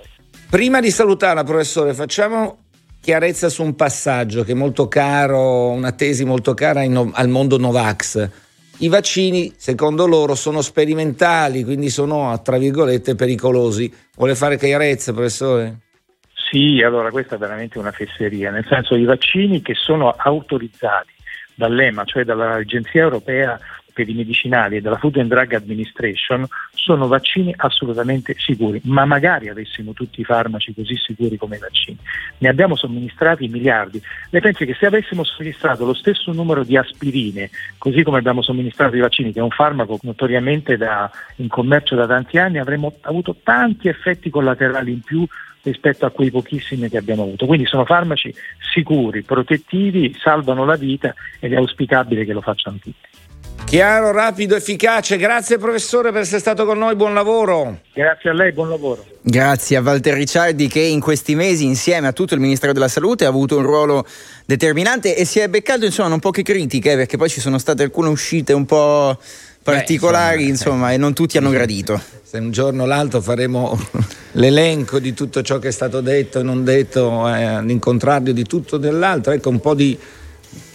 Prima 0.50 0.80
di 0.80 0.90
salutarla, 0.90 1.44
professore, 1.44 1.94
facciamo 1.94 2.58
chiarezza 3.00 3.48
su 3.48 3.62
un 3.62 3.74
passaggio 3.74 4.44
che 4.44 4.52
è 4.52 4.54
molto 4.54 4.88
caro, 4.88 5.68
una 5.68 5.92
tesi 5.92 6.24
molto 6.24 6.54
cara 6.54 6.82
in, 6.82 7.10
al 7.12 7.28
mondo 7.28 7.58
Novax 7.58 8.46
i 8.78 8.88
vaccini, 8.88 9.52
secondo 9.56 10.06
loro, 10.06 10.34
sono 10.34 10.62
sperimentali, 10.62 11.64
quindi 11.64 11.90
sono, 11.90 12.40
tra 12.42 12.58
virgolette, 12.58 13.14
pericolosi. 13.14 13.92
Vuole 14.14 14.34
fare 14.34 14.56
chiarezza, 14.56 15.12
professore? 15.12 15.80
Sì, 16.50 16.80
allora 16.82 17.10
questa 17.10 17.34
è 17.34 17.38
veramente 17.38 17.78
una 17.78 17.90
fesseria, 17.90 18.50
nel 18.50 18.64
senso 18.68 18.94
i 18.94 19.04
vaccini 19.04 19.60
che 19.60 19.74
sono 19.74 20.10
autorizzati 20.10 21.12
dall'EMA, 21.54 22.04
cioè 22.04 22.24
dall'Agenzia 22.24 23.02
Europea 23.02 23.58
per 23.98 24.08
i 24.08 24.14
medicinali 24.14 24.76
e 24.76 24.80
dalla 24.80 24.96
Food 24.96 25.16
and 25.16 25.28
Drug 25.28 25.54
Administration 25.54 26.46
sono 26.72 27.08
vaccini 27.08 27.52
assolutamente 27.56 28.36
sicuri, 28.38 28.80
ma 28.84 29.04
magari 29.04 29.48
avessimo 29.48 29.92
tutti 29.92 30.20
i 30.20 30.24
farmaci 30.24 30.72
così 30.72 30.94
sicuri 30.96 31.36
come 31.36 31.56
i 31.56 31.58
vaccini. 31.58 31.98
Ne 32.38 32.48
abbiamo 32.48 32.76
somministrati 32.76 33.48
miliardi. 33.48 34.00
Lei 34.30 34.40
pensi 34.40 34.66
che 34.66 34.76
se 34.78 34.86
avessimo 34.86 35.24
somministrato 35.24 35.84
lo 35.84 35.94
stesso 35.94 36.30
numero 36.30 36.62
di 36.62 36.76
aspirine, 36.76 37.50
così 37.76 38.04
come 38.04 38.18
abbiamo 38.18 38.40
somministrato 38.40 38.94
i 38.94 39.00
vaccini, 39.00 39.32
che 39.32 39.40
è 39.40 39.42
un 39.42 39.50
farmaco 39.50 39.98
notoriamente 40.02 40.76
da, 40.76 41.10
in 41.36 41.48
commercio 41.48 41.96
da 41.96 42.06
tanti 42.06 42.38
anni, 42.38 42.58
avremmo 42.58 42.94
avuto 43.00 43.34
tanti 43.42 43.88
effetti 43.88 44.30
collaterali 44.30 44.92
in 44.92 45.00
più 45.00 45.26
rispetto 45.62 46.06
a 46.06 46.10
quei 46.10 46.30
pochissimi 46.30 46.88
che 46.88 46.98
abbiamo 46.98 47.24
avuto. 47.24 47.46
Quindi 47.46 47.66
sono 47.66 47.84
farmaci 47.84 48.32
sicuri, 48.72 49.22
protettivi, 49.22 50.14
salvano 50.16 50.64
la 50.64 50.76
vita 50.76 51.12
ed 51.40 51.52
è 51.52 51.56
auspicabile 51.56 52.24
che 52.24 52.32
lo 52.32 52.40
facciano 52.40 52.76
tutti. 52.76 53.08
Chiaro, 53.64 54.12
rapido, 54.12 54.56
efficace. 54.56 55.16
Grazie 55.16 55.58
professore 55.58 56.10
per 56.10 56.22
essere 56.22 56.40
stato 56.40 56.64
con 56.64 56.78
noi, 56.78 56.96
buon 56.96 57.14
lavoro. 57.14 57.80
Grazie 57.92 58.30
a 58.30 58.32
lei, 58.32 58.52
buon 58.52 58.70
lavoro. 58.70 59.04
Grazie 59.20 59.76
a 59.76 59.82
Walter 59.82 60.14
Ricciardi 60.14 60.68
che 60.68 60.80
in 60.80 61.00
questi 61.00 61.34
mesi 61.34 61.64
insieme 61.64 62.06
a 62.06 62.12
tutto 62.12 62.34
il 62.34 62.40
Ministero 62.40 62.72
della 62.72 62.88
Salute 62.88 63.26
ha 63.26 63.28
avuto 63.28 63.58
un 63.58 63.62
ruolo 63.64 64.06
determinante 64.46 65.14
e 65.14 65.24
si 65.26 65.38
è 65.40 65.48
beccato 65.48 65.84
insomma 65.84 66.08
non 66.08 66.18
poche 66.18 66.42
critiche 66.42 66.96
perché 66.96 67.18
poi 67.18 67.28
ci 67.28 67.40
sono 67.40 67.58
state 67.58 67.82
alcune 67.82 68.08
uscite 68.08 68.54
un 68.54 68.64
po' 68.64 69.18
particolari 69.62 70.44
Beh, 70.44 70.50
insomma, 70.50 70.74
insomma, 70.74 70.92
e 70.92 70.96
non 70.96 71.12
tutti 71.12 71.36
hanno 71.36 71.50
gradito. 71.50 72.00
Se 72.22 72.38
un 72.38 72.50
giorno 72.50 72.84
o 72.84 72.86
l'altro 72.86 73.20
faremo 73.20 73.78
l'elenco 74.32 74.98
di 74.98 75.12
tutto 75.12 75.42
ciò 75.42 75.58
che 75.58 75.68
è 75.68 75.72
stato 75.72 76.00
detto 76.00 76.40
e 76.40 76.42
non 76.42 76.64
detto, 76.64 77.28
eh, 77.28 77.44
all'incontrario 77.44 78.32
di 78.32 78.44
tutto 78.44 78.78
dell'altro, 78.78 79.32
ecco 79.32 79.50
un 79.50 79.60
po' 79.60 79.74
di 79.74 79.98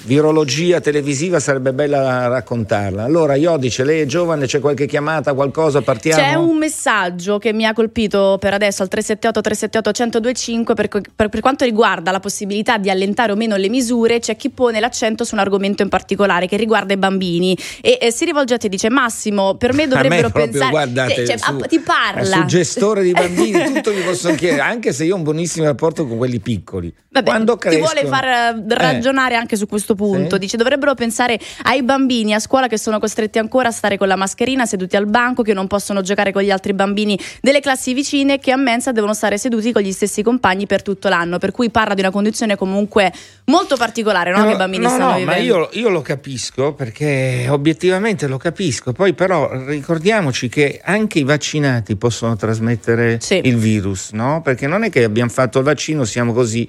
virologia 0.04 0.80
televisiva 0.80 1.40
sarebbe 1.40 1.74
bella 1.74 2.28
raccontarla. 2.28 3.04
Allora, 3.04 3.36
Iodice, 3.36 3.84
lei 3.84 4.02
è 4.02 4.06
giovane, 4.06 4.46
c'è 4.46 4.60
qualche 4.60 4.86
chiamata, 4.86 5.34
qualcosa, 5.34 5.82
partiamo? 5.82 6.22
C'è 6.22 6.34
un 6.36 6.58
messaggio 6.58 7.38
che 7.38 7.54
mi 7.54 7.66
ha 7.66 7.74
colpito 7.74 8.38
per 8.40 8.54
adesso 8.54 8.82
al 8.84 8.90
378 8.90 9.42
378 9.42 10.20
1025 10.20 10.74
per, 10.74 10.88
per, 10.88 11.30
per, 11.30 11.40
quanto 11.40 11.64
riguarda 11.64 12.12
la 12.12 12.20
possibilità 12.20 12.78
di 12.78 12.90
allentare 12.90 13.32
o 13.32 13.36
meno 13.36 13.56
le 13.56 13.70
misure, 13.70 14.20
c'è 14.20 14.36
chi 14.36 14.50
pone 14.50 14.80
l'accento 14.80 15.24
su 15.24 15.36
un 15.36 15.42
argomento 15.42 15.84
in 15.84 15.90
particolare 15.90 16.48
che 16.48 16.58
riguarda 16.58 16.94
i 16.94 16.98
bambini 16.98 17.58
e, 17.82 17.98
e 18.02 18.12
si 18.12 18.26
rivolge 18.26 18.56
a 18.56 18.58
te 18.58 18.68
e 18.68 18.70
dice 18.70 18.90
Massimo, 18.90 19.56
per 19.56 19.74
me 19.74 19.88
dovrebbero 19.88 20.28
me 20.28 20.32
proprio, 20.32 20.46
pensare 20.46 20.72
guardate, 20.72 21.26
cioè, 21.26 21.38
su, 21.38 21.58
ti 21.68 21.80
parla. 21.80 22.38
Su 22.38 22.46
gestore 22.46 23.04
di 23.04 23.12
bambini, 23.12 23.64
tutto 23.74 23.94
mi 23.94 24.02
posso 24.02 24.34
chiedere, 24.36 24.62
anche 24.62 24.94
se 24.94 25.06
io 25.06 25.14
ho 25.14 25.18
un 25.18 25.24
buonissimo 25.24 25.66
rapporto 25.66 26.06
con 26.06 26.18
quelli 26.18 26.40
piccoli. 26.40 26.94
Vabbè, 27.10 27.26
Quando 27.26 27.58
ti 27.58 27.78
vuole 27.78 28.06
far 28.06 28.26
eh, 28.26 28.64
ragionare 28.70 29.36
eh. 29.36 29.38
anche 29.38 29.56
su 29.56 29.68
questo 29.68 29.93
punto. 29.96 30.36
Sì. 30.36 30.40
Dice 30.40 30.58
dovrebbero 30.58 30.94
pensare 30.94 31.40
ai 31.64 31.84
bambini 31.84 32.34
a 32.34 32.40
scuola 32.40 32.68
che 32.68 32.78
sono 32.78 33.00
costretti 33.00 33.40
ancora 33.40 33.70
a 33.70 33.72
stare 33.72 33.98
con 33.98 34.08
la 34.08 34.16
mascherina 34.16 34.66
seduti 34.66 34.96
al 34.96 35.06
banco, 35.06 35.44
che 35.44 35.54
non 35.54 35.68
possono 35.68 36.02
giocare 36.02 36.32
con 36.32 36.42
gli 36.42 36.52
altri 36.52 36.74
bambini 36.74 37.18
delle 37.42 37.60
classi 37.60 37.94
vicine, 37.94 38.40
che 38.40 38.52
a 38.52 38.58
mensa 38.58 38.92
devono 38.92 39.14
stare 39.14 39.38
seduti 39.38 39.72
con 39.72 39.82
gli 39.82 39.92
stessi 39.92 40.22
compagni 40.22 40.66
per 40.66 40.82
tutto 40.82 41.10
l'anno. 41.10 41.38
Per 41.38 41.52
cui 41.52 41.70
parla 41.70 41.94
di 41.94 42.02
una 42.02 42.12
condizione 42.12 42.56
comunque 42.56 43.12
molto 43.46 43.76
particolare 43.76 44.32
no? 44.32 44.40
no 44.40 44.46
che 44.48 44.54
i 44.54 44.58
bambini 44.58 44.84
no, 44.84 44.90
stanno 44.90 45.12
no, 45.12 45.18
vivendo. 45.18 45.32
Ma 45.32 45.38
io, 45.46 45.70
io 45.74 45.90
lo 45.90 46.02
capisco 46.02 46.74
perché 46.74 47.48
obiettivamente 47.50 48.28
lo 48.28 48.38
capisco. 48.38 48.92
Poi 48.92 49.14
però 49.14 49.50
ricordiamoci 49.66 50.50
che 50.50 50.82
anche 50.84 51.20
i 51.20 51.24
vaccinati 51.24 51.96
possono 51.96 52.36
trasmettere 52.36 53.20
sì. 53.20 53.42
il 53.44 53.58
virus, 53.58 54.12
no? 54.12 54.42
Perché 54.44 54.68
non 54.68 54.84
è 54.84 54.90
che 54.90 55.04
abbiamo 55.04 55.30
fatto 55.30 55.60
il 55.60 55.64
vaccino, 55.64 56.04
siamo 56.04 56.34
così 56.34 56.68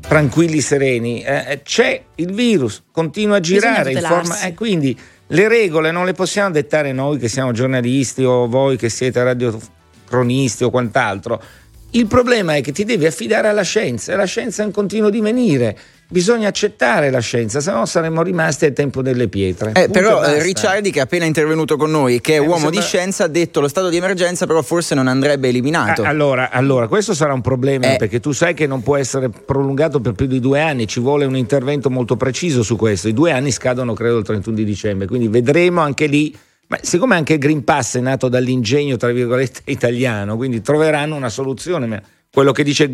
tranquilli, 0.00 0.60
sereni. 0.60 1.22
Eh, 1.22 1.44
eh, 1.48 1.62
c'è 1.62 2.02
il 2.16 2.32
virus, 2.32 2.82
continua 2.90 3.36
a 3.36 3.40
girare, 3.40 4.00
forma, 4.00 4.40
eh, 4.42 4.54
quindi 4.54 4.98
le 5.28 5.48
regole 5.48 5.90
non 5.90 6.04
le 6.04 6.12
possiamo 6.12 6.50
dettare 6.50 6.92
noi 6.92 7.18
che 7.18 7.28
siamo 7.28 7.52
giornalisti 7.52 8.24
o 8.24 8.48
voi 8.48 8.76
che 8.76 8.88
siete 8.88 9.22
radiocronisti 9.22 10.64
o 10.64 10.70
quant'altro. 10.70 11.42
Il 11.90 12.06
problema 12.06 12.54
è 12.54 12.60
che 12.60 12.72
ti 12.72 12.84
devi 12.84 13.06
affidare 13.06 13.48
alla 13.48 13.62
scienza 13.62 14.12
e 14.12 14.16
la 14.16 14.24
scienza 14.24 14.62
è 14.62 14.66
in 14.66 14.72
continuo 14.72 15.10
divenire 15.10 15.76
bisogna 16.10 16.48
accettare 16.48 17.10
la 17.10 17.18
scienza, 17.20 17.60
se 17.60 17.70
no 17.70 17.84
saremmo 17.84 18.22
rimasti 18.22 18.64
al 18.64 18.72
tempo 18.72 19.02
delle 19.02 19.28
pietre. 19.28 19.72
Eh, 19.74 19.88
però 19.90 20.24
eh, 20.24 20.42
Ricciardi, 20.42 20.90
che 20.90 21.00
è 21.00 21.02
appena 21.02 21.26
intervenuto 21.26 21.76
con 21.76 21.90
noi, 21.90 22.20
che 22.20 22.34
è 22.34 22.36
eh, 22.36 22.38
uomo 22.38 22.70
sembra... 22.70 22.80
di 22.80 22.86
scienza, 22.86 23.24
ha 23.24 23.28
detto 23.28 23.60
lo 23.60 23.68
stato 23.68 23.90
di 23.90 23.98
emergenza, 23.98 24.46
però 24.46 24.62
forse 24.62 24.94
non 24.94 25.06
andrebbe 25.06 25.48
eliminato. 25.48 26.02
Eh, 26.02 26.06
allora, 26.06 26.50
allora, 26.50 26.88
questo 26.88 27.12
sarà 27.14 27.34
un 27.34 27.42
problema, 27.42 27.92
eh. 27.92 27.96
perché 27.96 28.20
tu 28.20 28.32
sai 28.32 28.54
che 28.54 28.66
non 28.66 28.82
può 28.82 28.96
essere 28.96 29.28
prolungato 29.28 30.00
per 30.00 30.12
più 30.12 30.26
di 30.26 30.40
due 30.40 30.62
anni, 30.62 30.86
ci 30.86 31.00
vuole 31.00 31.26
un 31.26 31.36
intervento 31.36 31.90
molto 31.90 32.16
preciso 32.16 32.62
su 32.62 32.76
questo. 32.76 33.08
I 33.08 33.12
due 33.12 33.30
anni 33.30 33.50
scadono, 33.50 33.92
credo, 33.92 34.18
il 34.18 34.24
31 34.24 34.56
di 34.56 34.64
dicembre, 34.64 35.06
quindi 35.06 35.28
vedremo 35.28 35.82
anche 35.82 36.06
lì. 36.06 36.36
Ma 36.68 36.78
siccome 36.82 37.16
anche 37.16 37.34
il 37.34 37.38
Green 37.38 37.64
Pass 37.64 37.96
è 37.96 38.00
nato 38.00 38.28
dall'ingegno, 38.28 38.96
tra 38.96 39.10
virgolette, 39.10 39.62
italiano, 39.64 40.36
quindi 40.36 40.60
troveranno 40.60 41.16
una 41.16 41.30
soluzione. 41.30 42.02
Quello 42.30 42.52
che 42.52 42.62
dice, 42.62 42.90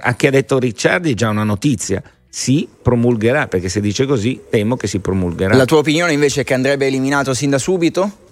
a 0.00 0.14
chi 0.14 0.26
ha 0.26 0.30
detto 0.30 0.58
Ricciardi 0.58 1.12
è 1.12 1.14
già 1.14 1.30
una 1.30 1.44
notizia 1.44 2.02
si 2.28 2.68
promulgherà, 2.82 3.48
perché 3.48 3.70
se 3.70 3.80
dice 3.80 4.04
così 4.04 4.42
temo 4.50 4.76
che 4.76 4.86
si 4.86 4.98
promulgherà. 4.98 5.54
La 5.54 5.64
tua 5.64 5.78
opinione 5.78 6.12
invece 6.12 6.42
è 6.42 6.44
che 6.44 6.52
andrebbe 6.52 6.86
eliminato 6.86 7.32
sin 7.32 7.48
da 7.48 7.56
subito? 7.56 8.24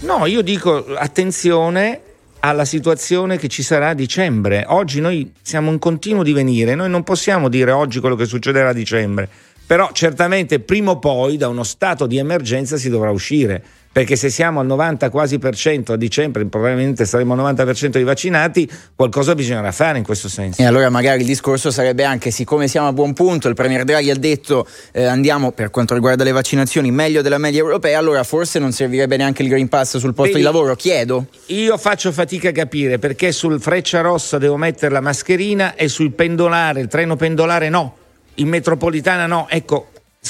No, 0.00 0.26
io 0.26 0.42
dico 0.42 0.84
attenzione 0.96 2.00
alla 2.40 2.64
situazione 2.64 3.38
che 3.38 3.46
ci 3.46 3.62
sarà 3.62 3.90
a 3.90 3.94
dicembre. 3.94 4.64
Oggi 4.66 5.00
noi 5.00 5.32
siamo 5.42 5.70
in 5.70 5.78
continuo 5.78 6.24
divenire, 6.24 6.74
noi 6.74 6.90
non 6.90 7.04
possiamo 7.04 7.48
dire 7.48 7.70
oggi 7.70 8.00
quello 8.00 8.16
che 8.16 8.24
succederà 8.24 8.70
a 8.70 8.72
dicembre, 8.72 9.28
però 9.64 9.90
certamente 9.92 10.58
prima 10.58 10.90
o 10.90 10.98
poi 10.98 11.36
da 11.36 11.46
uno 11.46 11.62
stato 11.62 12.08
di 12.08 12.16
emergenza 12.16 12.76
si 12.76 12.88
dovrà 12.88 13.12
uscire 13.12 13.62
perché 13.92 14.14
se 14.14 14.30
siamo 14.30 14.60
al 14.60 14.66
90 14.66 15.10
quasi 15.10 15.38
per 15.38 15.56
cento 15.56 15.92
a 15.92 15.96
dicembre, 15.96 16.46
probabilmente 16.46 17.04
saremo 17.04 17.34
al 17.34 17.54
90% 17.54 17.96
di 17.96 18.04
vaccinati, 18.04 18.70
qualcosa 18.94 19.34
bisognerà 19.34 19.72
fare 19.72 19.98
in 19.98 20.04
questo 20.04 20.28
senso. 20.28 20.62
E 20.62 20.64
allora 20.64 20.90
magari 20.90 21.20
il 21.20 21.26
discorso 21.26 21.72
sarebbe 21.72 22.04
anche, 22.04 22.30
siccome 22.30 22.68
siamo 22.68 22.86
a 22.86 22.92
buon 22.92 23.12
punto, 23.14 23.48
il 23.48 23.54
Premier 23.54 23.82
Draghi 23.82 24.10
ha 24.10 24.14
detto 24.14 24.66
eh, 24.92 25.04
andiamo 25.04 25.50
per 25.50 25.70
quanto 25.70 25.94
riguarda 25.94 26.22
le 26.22 26.30
vaccinazioni 26.30 26.92
meglio 26.92 27.20
della 27.20 27.38
media 27.38 27.60
europea, 27.60 27.98
allora 27.98 28.22
forse 28.22 28.60
non 28.60 28.70
servirebbe 28.70 29.16
neanche 29.16 29.42
il 29.42 29.48
Green 29.48 29.68
Pass 29.68 29.96
sul 29.96 30.14
posto 30.14 30.32
Vedi, 30.32 30.38
di 30.38 30.42
lavoro, 30.44 30.76
chiedo. 30.76 31.26
Io 31.46 31.76
faccio 31.76 32.12
fatica 32.12 32.50
a 32.50 32.52
capire 32.52 33.00
perché 33.00 33.32
sul 33.32 33.60
Freccia 33.60 34.02
Rossa 34.02 34.38
devo 34.38 34.56
mettere 34.56 34.92
la 34.92 35.00
mascherina 35.00 35.74
e 35.74 35.88
sul 35.88 36.12
pendolare, 36.12 36.80
il 36.80 36.86
treno 36.86 37.16
pendolare 37.16 37.68
no, 37.68 37.96
in 38.34 38.46
metropolitana 38.46 39.26
no. 39.26 39.46
Ecco, 39.48 39.88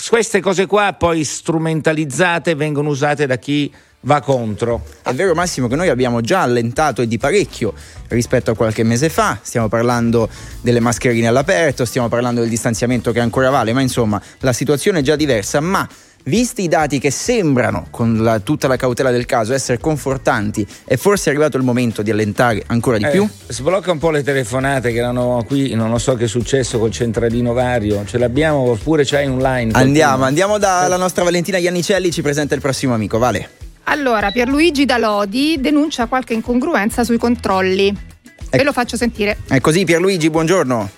queste 0.09 0.41
cose 0.41 0.67
qua 0.67 0.93
poi 0.93 1.25
strumentalizzate 1.25 2.55
vengono 2.55 2.91
usate 2.91 3.27
da 3.27 3.37
chi 3.37 3.73
va 4.03 4.21
contro. 4.21 4.85
È 5.03 5.13
vero 5.13 5.35
Massimo 5.35 5.69
che 5.69 5.77
noi 5.77 5.89
abbiamo 5.89 6.21
già 6.21 6.43
allentato 6.43 7.03
e 7.03 7.07
di 7.07 7.19
parecchio 7.19 7.75
rispetto 8.09 8.51
a 8.51 8.57
qualche 8.57 8.83
mese 8.83 9.09
fa, 9.09 9.39
stiamo 9.43 9.69
parlando 9.69 10.29
delle 10.63 10.81
mascherine 10.81 11.27
all'aperto, 11.27 11.85
stiamo 11.85 12.09
parlando 12.09 12.41
del 12.41 12.49
distanziamento 12.49 13.13
che 13.13 13.21
ancora 13.21 13.51
vale, 13.51 13.73
ma 13.73 13.81
insomma 13.83 14.21
la 14.39 14.53
situazione 14.53 15.01
è 15.01 15.03
già 15.03 15.17
diversa, 15.17 15.61
ma 15.61 15.87
Visti 16.25 16.63
i 16.65 16.69
dati 16.69 16.99
che 16.99 17.11
sembrano, 17.11 17.87
con 17.91 18.23
la, 18.23 18.41
tutta 18.41 18.69
la 18.69 18.77
cautela 18.77 19.11
del 19.11 19.25
caso, 19.25 19.55
essere 19.55 19.79
confortanti, 19.79 20.67
è 20.85 20.97
forse 20.97 21.31
arrivato 21.31 21.57
il 21.57 21.63
momento 21.63 22.03
di 22.03 22.11
allentare 22.11 22.63
ancora 22.67 22.99
di 22.99 23.05
eh, 23.05 23.09
più? 23.09 23.27
Sblocca 23.49 23.91
un 23.91 23.99
po' 23.99 24.11
le 24.11 24.23
telefonate 24.23 24.93
che 24.93 24.99
erano 24.99 25.43
qui, 25.47 25.73
non 25.75 25.91
lo 25.91 25.97
so 25.97 26.17
che 26.17 26.25
è 26.25 26.29
successo 26.29 26.79
col 26.79 26.91
centralino 26.91 27.55
vario, 27.55 28.05
ce 28.05 28.19
l'abbiamo 28.19 28.59
oppure 28.59 29.05
c'hai 29.05 29.27
online? 29.27 29.73
Andiamo, 29.73 30.25
andiamo 30.25 30.59
dalla 30.59 30.99
nostra 30.99 31.25
Valentina 31.25 31.57
Iannicelli, 31.57 32.13
ci 32.13 32.21
presenta 32.21 32.55
il 32.55 32.61
prossimo 32.61 32.93
amico, 32.93 33.19
Vale. 33.19 33.49
Allora, 33.85 34.31
Pierluigi 34.31 34.85
Dalodi 34.85 35.57
denuncia 35.59 36.07
qualche 36.07 36.35
incongruenza 36.35 37.03
sui 37.03 37.19
controlli. 37.19 37.91
Ve 37.91 38.47
ecco. 38.51 38.63
lo 38.63 38.73
faccio 38.73 38.97
sentire. 38.97 39.39
È 39.49 39.59
così, 39.61 39.85
Pierluigi, 39.85 40.31
buongiorno. 40.31 40.91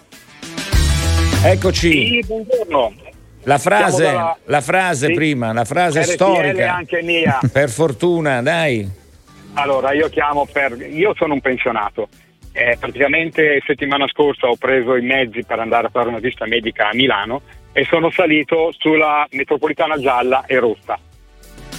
Eccoci. 1.45 1.91
Sì, 1.91 2.25
buongiorno. 2.27 3.02
La 3.45 3.59
frase, 3.59 4.05
dalla... 4.05 4.37
la 4.45 4.61
frase 4.61 5.07
sì. 5.09 5.13
prima, 5.15 5.53
la 5.53 5.65
frase 5.65 6.03
RTL 6.03 6.11
storica. 6.11 6.75
anche 6.75 7.03
mia. 7.03 7.41
Per 7.53 7.71
fortuna, 7.71 8.41
dai. 8.43 9.01
Allora, 9.55 9.93
io 9.93 10.09
chiamo 10.09 10.47
per. 10.51 10.73
Io 10.91 11.15
sono 11.15 11.35
un 11.35 11.41
pensionato. 11.41 12.09
Eh, 12.53 12.77
praticamente 12.79 13.63
settimana 13.67 14.07
scorsa 14.09 14.47
ho 14.47 14.57
preso 14.57 14.95
i 14.95 15.03
mezzi 15.03 15.43
per 15.43 15.59
andare 15.59 15.87
a 15.87 15.91
fare 15.91 16.09
una 16.09 16.19
visita 16.19 16.47
medica 16.47 16.89
a 16.91 16.95
Milano 16.95 17.41
e 17.73 17.85
sono 17.85 18.11
salito 18.11 18.71
sulla 18.77 19.27
metropolitana 19.31 19.99
gialla 19.99 20.45
e 20.47 20.59
rossa. 20.59 20.99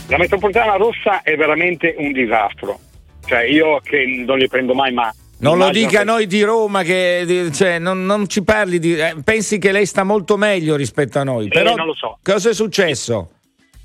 La 0.07 0.17
metropolitana 0.17 0.75
rossa 0.75 1.21
è 1.21 1.35
veramente 1.35 1.93
un 1.97 2.11
disastro. 2.11 2.79
Cioè, 3.25 3.43
io 3.43 3.79
che 3.81 4.03
non 4.25 4.37
li 4.37 4.47
prendo 4.47 4.73
mai, 4.73 4.91
ma 4.91 5.13
non 5.43 5.57
lo 5.57 5.69
dica 5.69 6.01
a 6.01 6.03
noi 6.03 6.25
di 6.25 6.41
Roma, 6.41 6.83
che 6.83 7.49
cioè, 7.53 7.77
non, 7.77 8.05
non, 8.05 8.27
ci 8.27 8.43
parli 8.43 8.79
di. 8.79 8.95
Eh, 8.95 9.15
pensi 9.23 9.59
che 9.59 9.71
lei 9.71 9.85
sta 9.85 10.03
molto 10.03 10.37
meglio 10.37 10.75
rispetto 10.75 11.19
a 11.19 11.23
noi. 11.23 11.45
Eh, 11.45 11.49
però 11.49 11.75
non 11.75 11.85
lo 11.85 11.93
so. 11.93 12.17
Cosa 12.23 12.49
è 12.49 12.53
successo? 12.53 13.31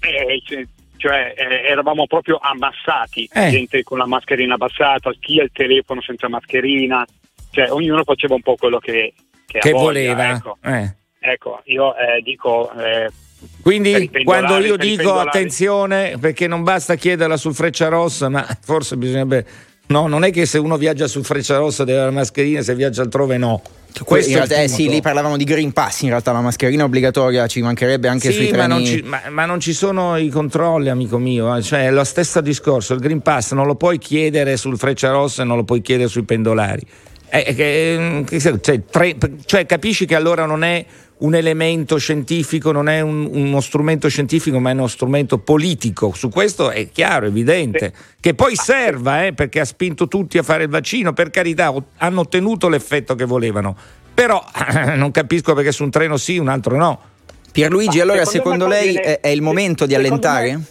Eh, 0.01 0.67
cioè, 0.97 1.35
eh, 1.37 1.71
eravamo 1.71 2.07
proprio 2.07 2.39
ammassati, 2.41 3.29
eh. 3.33 3.51
gente 3.51 3.83
con 3.83 3.99
la 3.99 4.07
mascherina 4.07 4.55
abbassata, 4.55 5.11
chi 5.19 5.41
ha 5.41 5.43
il 5.43 5.51
telefono 5.53 6.01
senza 6.01 6.29
mascherina, 6.29 7.05
cioè 7.51 7.71
ognuno 7.71 8.05
faceva 8.05 8.35
un 8.35 8.43
po' 8.43 8.57
quello 8.57 8.79
che, 8.79 9.13
che, 9.47 9.59
che 9.59 9.71
voglia, 9.71 9.85
voleva. 9.85 10.31
Ecco. 10.31 10.59
ecco, 11.19 11.61
io 11.65 11.95
dico. 12.23 12.71
quindi 13.63 14.11
quando 14.23 14.59
io 14.59 14.77
dico 14.77 15.19
attenzione, 15.19 16.17
perché 16.21 16.47
non 16.47 16.63
basta 16.63 16.95
chiederla 16.95 17.37
sul 17.37 17.55
freccia 17.55 17.89
rossa, 17.89 18.29
ma 18.29 18.47
forse 18.61 18.97
bisognerebbe 18.97 19.47
No, 19.89 20.07
non 20.07 20.25
è 20.25 20.31
che 20.31 20.45
se 20.45 20.59
uno 20.59 20.77
viaggia 20.77 21.07
sul 21.07 21.25
Freccia 21.25 21.57
Rossa 21.57 21.85
deve 21.85 21.99
avere 21.99 22.15
la 22.15 22.21
mascherina, 22.21 22.63
se 22.63 22.75
viaggia 22.75 23.03
altrove 23.03 23.39
no. 23.39 23.63
Questo 24.05 24.31
in 24.31 24.37
realtà, 24.37 24.61
eh, 24.61 24.69
sì, 24.69 24.89
lì 24.89 25.01
parlavamo 25.01 25.37
di 25.37 25.45
Green 25.45 25.73
Pass, 25.73 26.03
in 26.03 26.11
realtà 26.11 26.31
la 26.31 26.43
mascherina 26.43 26.85
obbligatoria 26.85 27.47
ci 27.47 27.63
mancherebbe 27.63 28.07
anche 28.07 28.31
sì, 28.31 28.37
sui 28.37 28.49
treni. 28.49 28.59
Ma 28.59 28.67
non, 28.67 28.85
ci, 28.85 29.03
ma, 29.03 29.23
ma 29.31 29.45
non 29.47 29.61
ci 29.61 29.73
sono 29.73 30.17
i 30.17 30.29
controlli, 30.29 30.89
amico 30.91 31.19
mio, 31.19 31.57
eh. 31.57 31.63
cioè 31.63 31.87
è 31.87 31.91
lo 31.91 32.05
stesso 32.05 32.41
discorso, 32.41 32.93
il 32.95 33.01
Green 33.01 33.21
Pass 33.23 33.53
non 33.53 33.67
lo 33.67 33.75
puoi 33.77 33.99
chiedere 33.99 34.57
sul 34.57 34.79
Freccia 34.79 35.11
Rossa 35.11 35.43
e 35.43 35.45
non 35.47 35.57
lo 35.57 35.65
puoi 35.65 35.81
chiedere 35.81 36.09
sui 36.09 36.23
pendolari. 36.23 36.83
Eh, 37.31 38.25
eh, 38.29 38.41
cioè, 38.61 38.81
tre, 38.85 39.17
cioè, 39.45 39.67
capisci 39.67 40.07
che 40.07 40.15
allora 40.15 40.47
non 40.47 40.65
è 40.65 40.85
un 41.19 41.35
elemento 41.35 41.99
scientifico, 41.99 42.71
non 42.71 42.89
è 42.89 43.01
un, 43.01 43.29
uno 43.33 43.61
strumento 43.61 44.09
scientifico, 44.09 44.59
ma 44.61 44.71
è 44.71 44.73
uno 44.75 44.87
strumento 44.87 45.39
politico. 45.39 46.13
Su 46.15 46.29
questo 46.29 46.71
è 46.71 46.91
chiaro, 46.91 47.27
evidente. 47.27 47.93
Sì. 47.95 48.03
Che 48.21 48.35
poi 48.35 48.55
serva, 48.55 49.25
eh, 49.25 49.33
perché 49.33 49.61
ha 49.61 49.65
spinto 49.65 50.07
tutti 50.07 50.39
a 50.39 50.43
fare 50.43 50.65
il 50.65 50.69
vaccino, 50.69 51.13
per 51.13 51.31
carità, 51.31 51.75
hanno 51.97 52.21
ottenuto 52.21 52.69
l'effetto 52.69 53.15
che 53.15 53.25
volevano. 53.25 53.77
Però 54.15 54.45
non 54.97 55.11
capisco 55.11 55.55
perché 55.55 55.73
su 55.73 55.83
un 55.85 55.91
treno 55.91 56.17
sì, 56.17 56.39
un 56.39 56.49
altro 56.49 56.77
no. 56.77 57.01
Pierluigi, 57.51 58.01
allora 58.01 58.25
secondo, 58.25 58.67
secondo 58.67 58.67
lei 58.69 58.95
è, 58.95 59.21
è, 59.21 59.29
il 59.29 59.43
momento 59.43 59.87
di 59.87 59.95
allentare? 59.95 60.53
Me, 60.53 60.65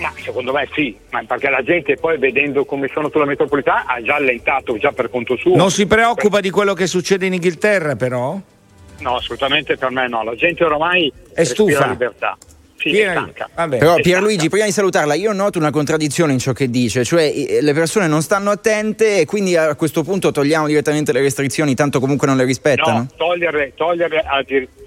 Ma 0.00 0.12
secondo 0.22 0.52
me 0.52 0.68
sì, 0.72 0.96
ma 1.10 1.22
perché 1.24 1.50
la 1.50 1.62
gente 1.62 1.96
poi 1.96 2.18
vedendo 2.18 2.64
come 2.64 2.88
sono 2.92 3.10
sulla 3.10 3.26
metropolitana 3.26 3.84
ha 3.86 4.00
già 4.00 4.14
allentato 4.14 4.78
già 4.78 4.92
per 4.92 5.10
conto 5.10 5.36
suo. 5.36 5.56
Non 5.56 5.70
si 5.70 5.86
preoccupa 5.86 6.40
di 6.40 6.50
quello 6.50 6.72
che 6.72 6.86
succede 6.86 7.26
in 7.26 7.34
Inghilterra 7.34 7.96
però? 7.96 8.40
No, 9.00 9.16
assolutamente 9.16 9.76
per 9.76 9.90
me 9.90 10.08
no, 10.08 10.22
la 10.24 10.34
gente 10.34 10.64
ormai 10.64 11.12
è 11.32 11.44
stufa. 11.44 11.80
La 11.80 11.90
libertà. 11.92 12.36
Sì, 12.78 12.90
Pier... 12.90 13.32
Però 13.70 13.96
Pierluigi, 13.96 14.48
prima 14.48 14.64
di 14.64 14.70
salutarla, 14.70 15.14
io 15.14 15.32
noto 15.32 15.58
una 15.58 15.70
contraddizione 15.70 16.32
in 16.32 16.38
ciò 16.38 16.52
che 16.52 16.70
dice, 16.70 17.04
cioè 17.04 17.60
le 17.60 17.72
persone 17.72 18.06
non 18.06 18.22
stanno 18.22 18.50
attente 18.50 19.18
e 19.18 19.26
quindi 19.26 19.56
a 19.56 19.74
questo 19.74 20.04
punto 20.04 20.30
togliamo 20.30 20.68
direttamente 20.68 21.12
le 21.12 21.20
restrizioni, 21.20 21.74
tanto 21.74 21.98
comunque 21.98 22.28
non 22.28 22.36
le 22.36 22.44
rispettano. 22.44 22.98
No, 22.98 23.08
toglierle, 23.16 23.72
toglierle, 23.74 24.24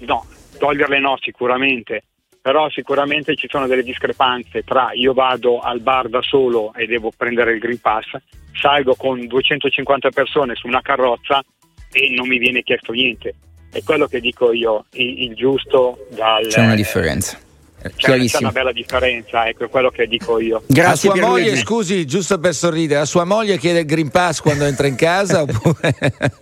no, 0.00 0.24
toglierle 0.58 1.00
no 1.00 1.18
sicuramente, 1.20 2.04
però 2.40 2.70
sicuramente 2.70 3.36
ci 3.36 3.46
sono 3.50 3.66
delle 3.66 3.82
discrepanze 3.82 4.62
tra 4.64 4.92
io 4.94 5.12
vado 5.12 5.58
al 5.58 5.80
bar 5.80 6.08
da 6.08 6.22
solo 6.22 6.72
e 6.74 6.86
devo 6.86 7.12
prendere 7.14 7.52
il 7.52 7.58
Green 7.58 7.80
Pass, 7.80 8.16
salgo 8.58 8.94
con 8.94 9.26
250 9.26 10.08
persone 10.08 10.54
su 10.54 10.66
una 10.66 10.80
carrozza 10.80 11.42
e 11.92 12.10
non 12.16 12.26
mi 12.26 12.38
viene 12.38 12.62
chiesto 12.62 12.92
niente. 12.92 13.34
È 13.72 13.82
quello 13.82 14.06
che 14.06 14.20
dico 14.20 14.52
io, 14.52 14.84
il, 14.90 15.22
il 15.22 15.34
giusto 15.34 16.06
dal... 16.10 16.46
C'è 16.46 16.60
una 16.60 16.74
differenza. 16.74 17.38
C'è, 17.96 18.18
c'è, 18.26 18.38
una 18.38 18.52
bella 18.52 18.70
differenza, 18.70 19.48
ecco, 19.48 19.64
è 19.64 19.68
quello 19.68 19.90
che 19.90 20.06
dico 20.06 20.38
io. 20.38 20.62
Grazie 20.66 21.08
a 21.08 21.14
sua 21.14 21.26
moglie, 21.26 21.56
scusi, 21.56 22.06
giusto 22.06 22.38
per 22.38 22.54
sorridere, 22.54 23.00
a 23.00 23.04
sua 23.06 23.24
moglie 23.24 23.58
chiede 23.58 23.80
il 23.80 23.86
Green 23.86 24.10
Pass 24.10 24.40
quando 24.40 24.66
entra 24.66 24.86
in 24.86 24.94
casa 24.94 25.40
oppure... 25.42 25.96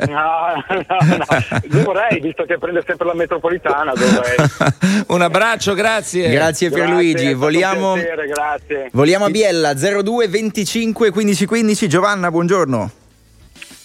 No, 0.08 0.64
no, 0.68 1.16
no, 1.16 1.60
dovrei, 1.66 2.20
visto 2.20 2.44
che 2.44 2.58
prende 2.58 2.82
sempre 2.84 3.06
la 3.06 3.14
metropolitana, 3.14 3.92
un 5.06 5.22
abbraccio, 5.22 5.72
grazie. 5.74 6.28
Grazie 6.30 6.68
Pierluigi, 6.68 7.32
voliamo, 7.32 7.94
piacere, 7.94 8.26
grazie. 8.26 8.88
voliamo 8.92 9.26
a 9.26 9.30
Biella 9.30 9.72
02 9.72 10.28
25 10.28 11.10
15 11.10 11.46
15, 11.46 11.88
Giovanna, 11.88 12.30
buongiorno. 12.30 12.90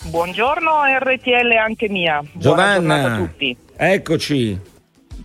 Buongiorno 0.08 0.84
RTL 1.00 1.52
anche 1.60 1.90
mia. 1.90 2.22
Giovanna, 2.34 3.14
a 3.14 3.18
tutti. 3.18 3.58
Eccoci. 3.76 4.60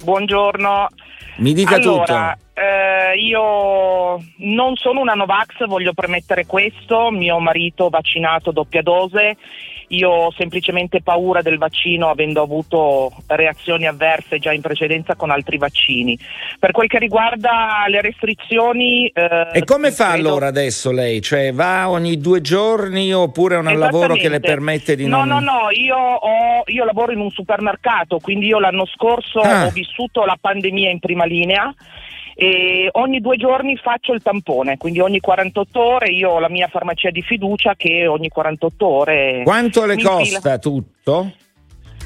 Buongiorno. 0.03 0.89
Mi 1.37 1.53
dica 1.53 1.75
allora, 1.77 2.37
tutto. 2.37 2.61
Eh, 2.61 3.19
io 3.19 4.23
non 4.39 4.77
sono 4.77 5.01
una 5.01 5.13
Novax, 5.13 5.67
voglio 5.67 5.93
premettere 5.93 6.47
questo. 6.47 7.11
Mio 7.11 7.39
marito 7.39 7.91
vaccinato 7.91 8.53
doppia 8.53 8.83
dose. 8.83 9.37
Io 9.93 10.09
ho 10.09 10.33
semplicemente 10.37 11.03
paura 11.03 11.43
del 11.43 11.59
vaccino 11.59 12.11
avendo 12.11 12.43
avuto 12.43 13.13
reazioni 13.27 13.87
avverse 13.87 14.39
già 14.39 14.53
in 14.53 14.61
precedenza 14.61 15.17
con 15.17 15.31
altri 15.31 15.59
vaccini. 15.59 16.17
Per 16.59 16.71
quel 16.71 16.89
che 16.89 16.99
riguarda 16.99 17.85
le 17.89 18.01
restrizioni... 18.01 19.09
Eh, 19.09 19.49
e 19.53 19.65
come 19.65 19.91
fa 19.91 20.13
credo... 20.13 20.29
allora 20.29 20.47
adesso 20.47 20.93
lei? 20.93 21.21
Cioè 21.21 21.53
va 21.53 21.91
ogni 21.91 22.19
due 22.19 22.41
giorni 22.41 23.13
oppure 23.13 23.57
è 23.57 23.59
un 23.59 23.79
lavoro 23.79 24.15
che 24.15 24.29
le 24.29 24.39
permette 24.39 24.95
di 24.95 25.07
no, 25.07 25.25
non... 25.25 25.29
No, 25.29 25.41
no, 25.41 25.63
no, 25.63 25.71
io, 25.71 25.97
ho, 25.97 26.63
io 26.67 26.85
lavoro 26.85 27.11
in 27.11 27.19
un 27.19 27.31
supermercato, 27.31 28.19
quindi 28.21 28.47
io 28.47 28.61
l'anno 28.61 28.87
scorso 28.87 29.41
ah. 29.41 29.67
ho 29.67 29.71
vissuto 29.71 30.25
la 30.25 30.39
pandemia 30.41 30.89
in 30.89 31.01
prima 31.01 31.25
linea 31.25 31.75
e 32.43 32.89
ogni 32.93 33.21
due 33.21 33.37
giorni 33.37 33.77
faccio 33.77 34.15
il 34.15 34.23
tampone, 34.23 34.79
quindi 34.79 34.99
ogni 35.01 35.21
48 35.21 35.79
ore 35.79 36.09
io 36.09 36.31
ho 36.31 36.39
la 36.39 36.49
mia 36.49 36.69
farmacia 36.69 37.11
di 37.11 37.21
fiducia 37.21 37.75
che 37.77 38.07
ogni 38.07 38.31
48 38.31 38.87
ore... 38.87 39.43
Quanto 39.45 39.85
le 39.85 39.97
costa 39.97 40.21
infila. 40.21 40.59
tutto? 40.59 41.33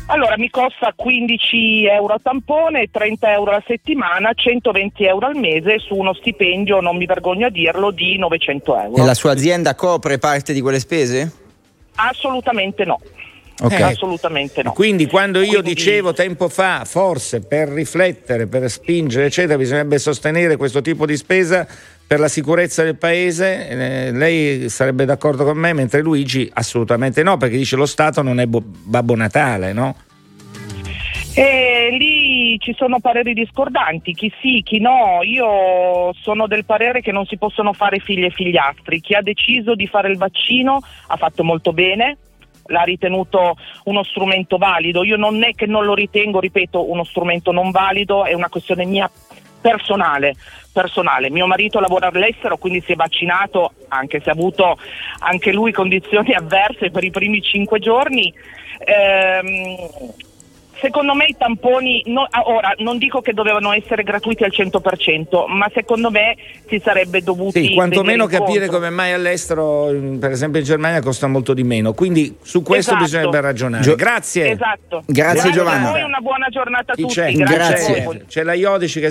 Allora 0.06 0.36
mi 0.36 0.50
costa 0.50 0.92
15 0.96 1.86
euro 1.86 2.14
a 2.14 2.20
tampone, 2.20 2.88
30 2.90 3.32
euro 3.32 3.52
alla 3.52 3.62
settimana, 3.64 4.32
120 4.34 5.04
euro 5.04 5.26
al 5.26 5.36
mese 5.36 5.78
su 5.78 5.94
uno 5.94 6.12
stipendio, 6.14 6.80
non 6.80 6.96
mi 6.96 7.06
vergogno 7.06 7.46
a 7.46 7.50
dirlo, 7.50 7.92
di 7.92 8.18
900 8.18 8.80
euro. 8.80 9.00
E 9.00 9.06
la 9.06 9.14
sua 9.14 9.30
azienda 9.30 9.76
copre 9.76 10.18
parte 10.18 10.52
di 10.52 10.60
quelle 10.60 10.80
spese? 10.80 11.32
Assolutamente 11.94 12.84
no. 12.84 12.98
Okay. 13.60 13.80
Assolutamente 13.80 14.62
no. 14.62 14.72
Quindi 14.72 15.06
quando 15.06 15.40
io 15.40 15.62
Quindi... 15.62 15.74
dicevo 15.74 16.12
tempo 16.12 16.48
fa, 16.48 16.84
forse 16.84 17.40
per 17.40 17.68
riflettere, 17.68 18.46
per 18.46 18.68
spingere, 18.68 19.26
eccetera, 19.26 19.56
bisognerebbe 19.56 19.98
sostenere 19.98 20.56
questo 20.56 20.80
tipo 20.80 21.06
di 21.06 21.16
spesa 21.16 21.66
per 22.06 22.18
la 22.20 22.28
sicurezza 22.28 22.82
del 22.82 22.96
paese, 22.96 23.68
eh, 23.68 24.12
lei 24.12 24.68
sarebbe 24.68 25.04
d'accordo 25.04 25.44
con 25.44 25.56
me, 25.56 25.72
mentre 25.72 26.02
Luigi 26.02 26.50
assolutamente 26.52 27.22
no, 27.22 27.36
perché 27.36 27.56
dice 27.56 27.76
lo 27.76 27.86
Stato 27.86 28.22
non 28.22 28.40
è 28.40 28.46
bo- 28.46 28.62
Babbo 28.62 29.14
Natale, 29.14 29.72
no? 29.72 29.96
E 31.36 31.88
lì 31.98 32.56
ci 32.60 32.74
sono 32.76 33.00
pareri 33.00 33.34
discordanti, 33.34 34.12
chi 34.12 34.32
sì, 34.40 34.62
chi 34.62 34.78
no. 34.78 35.18
Io 35.22 36.12
sono 36.14 36.46
del 36.46 36.64
parere 36.64 37.00
che 37.00 37.10
non 37.10 37.26
si 37.26 37.36
possono 37.36 37.72
fare 37.72 37.98
figli 37.98 38.24
e 38.24 38.30
figliastri. 38.30 39.00
Chi 39.00 39.14
ha 39.14 39.20
deciso 39.20 39.74
di 39.74 39.88
fare 39.88 40.08
il 40.08 40.16
vaccino 40.16 40.78
ha 41.08 41.16
fatto 41.16 41.42
molto 41.42 41.72
bene, 41.72 42.18
l'ha 42.66 42.82
ritenuto 42.82 43.56
uno 43.84 44.02
strumento 44.04 44.56
valido. 44.56 45.04
Io 45.04 45.16
non 45.16 45.42
è 45.42 45.54
che 45.54 45.66
non 45.66 45.84
lo 45.84 45.94
ritengo, 45.94 46.40
ripeto, 46.40 46.90
uno 46.90 47.04
strumento 47.04 47.52
non 47.52 47.70
valido, 47.70 48.24
è 48.24 48.32
una 48.32 48.48
questione 48.48 48.84
mia 48.84 49.10
personale, 49.60 50.34
personale. 50.72 51.30
Mio 51.30 51.46
marito 51.46 51.80
lavora 51.80 52.08
all'estero, 52.08 52.58
quindi 52.58 52.82
si 52.82 52.92
è 52.92 52.96
vaccinato, 52.96 53.72
anche 53.88 54.20
se 54.20 54.28
ha 54.30 54.32
avuto 54.32 54.76
anche 55.20 55.52
lui 55.52 55.72
condizioni 55.72 56.34
avverse 56.34 56.90
per 56.90 57.04
i 57.04 57.10
primi 57.10 57.40
cinque 57.40 57.78
giorni. 57.78 58.32
Ehm, 58.84 59.76
secondo 60.80 61.14
me 61.14 61.26
i 61.26 61.34
tamponi, 61.36 62.02
no, 62.06 62.26
ah, 62.28 62.42
ora 62.46 62.72
non 62.78 62.98
dico 62.98 63.20
che 63.20 63.32
dovevano 63.32 63.72
essere 63.72 64.02
gratuiti 64.02 64.44
al 64.44 64.52
100%, 64.54 65.46
ma 65.48 65.70
secondo 65.74 66.10
me 66.10 66.36
si 66.68 66.80
sarebbe 66.82 67.22
dovuti... 67.22 67.64
Sì, 67.64 67.74
quantomeno 67.74 68.26
capire 68.26 68.66
come 68.68 68.90
mai 68.90 69.12
all'estero, 69.12 69.90
per 70.18 70.30
esempio 70.30 70.60
in 70.60 70.66
Germania, 70.66 71.00
costa 71.00 71.26
molto 71.26 71.54
di 71.54 71.62
meno. 71.64 71.92
Quindi 71.92 72.36
su 72.42 72.62
questo 72.62 72.90
esatto. 72.92 73.04
bisognerebbe 73.04 73.40
ragionare. 73.40 73.82
Gio- 73.82 73.94
Grazie. 73.94 74.50
Esatto. 74.50 75.02
Grazie, 75.06 75.32
Grazie 75.32 75.50
Giovanna. 75.52 75.88
a 75.88 75.90
voi 75.92 76.02
una 76.02 76.20
buona 76.20 76.46
giornata 76.48 76.92
a 76.92 76.94
Chi 76.94 77.02
tutti. 77.02 77.14
c'è? 77.14 77.32
Grazie. 77.32 78.02
Grazie. 78.02 78.24
C'è 78.28 78.42
la 78.42 78.54
Iodici 78.54 79.00
che 79.00 79.10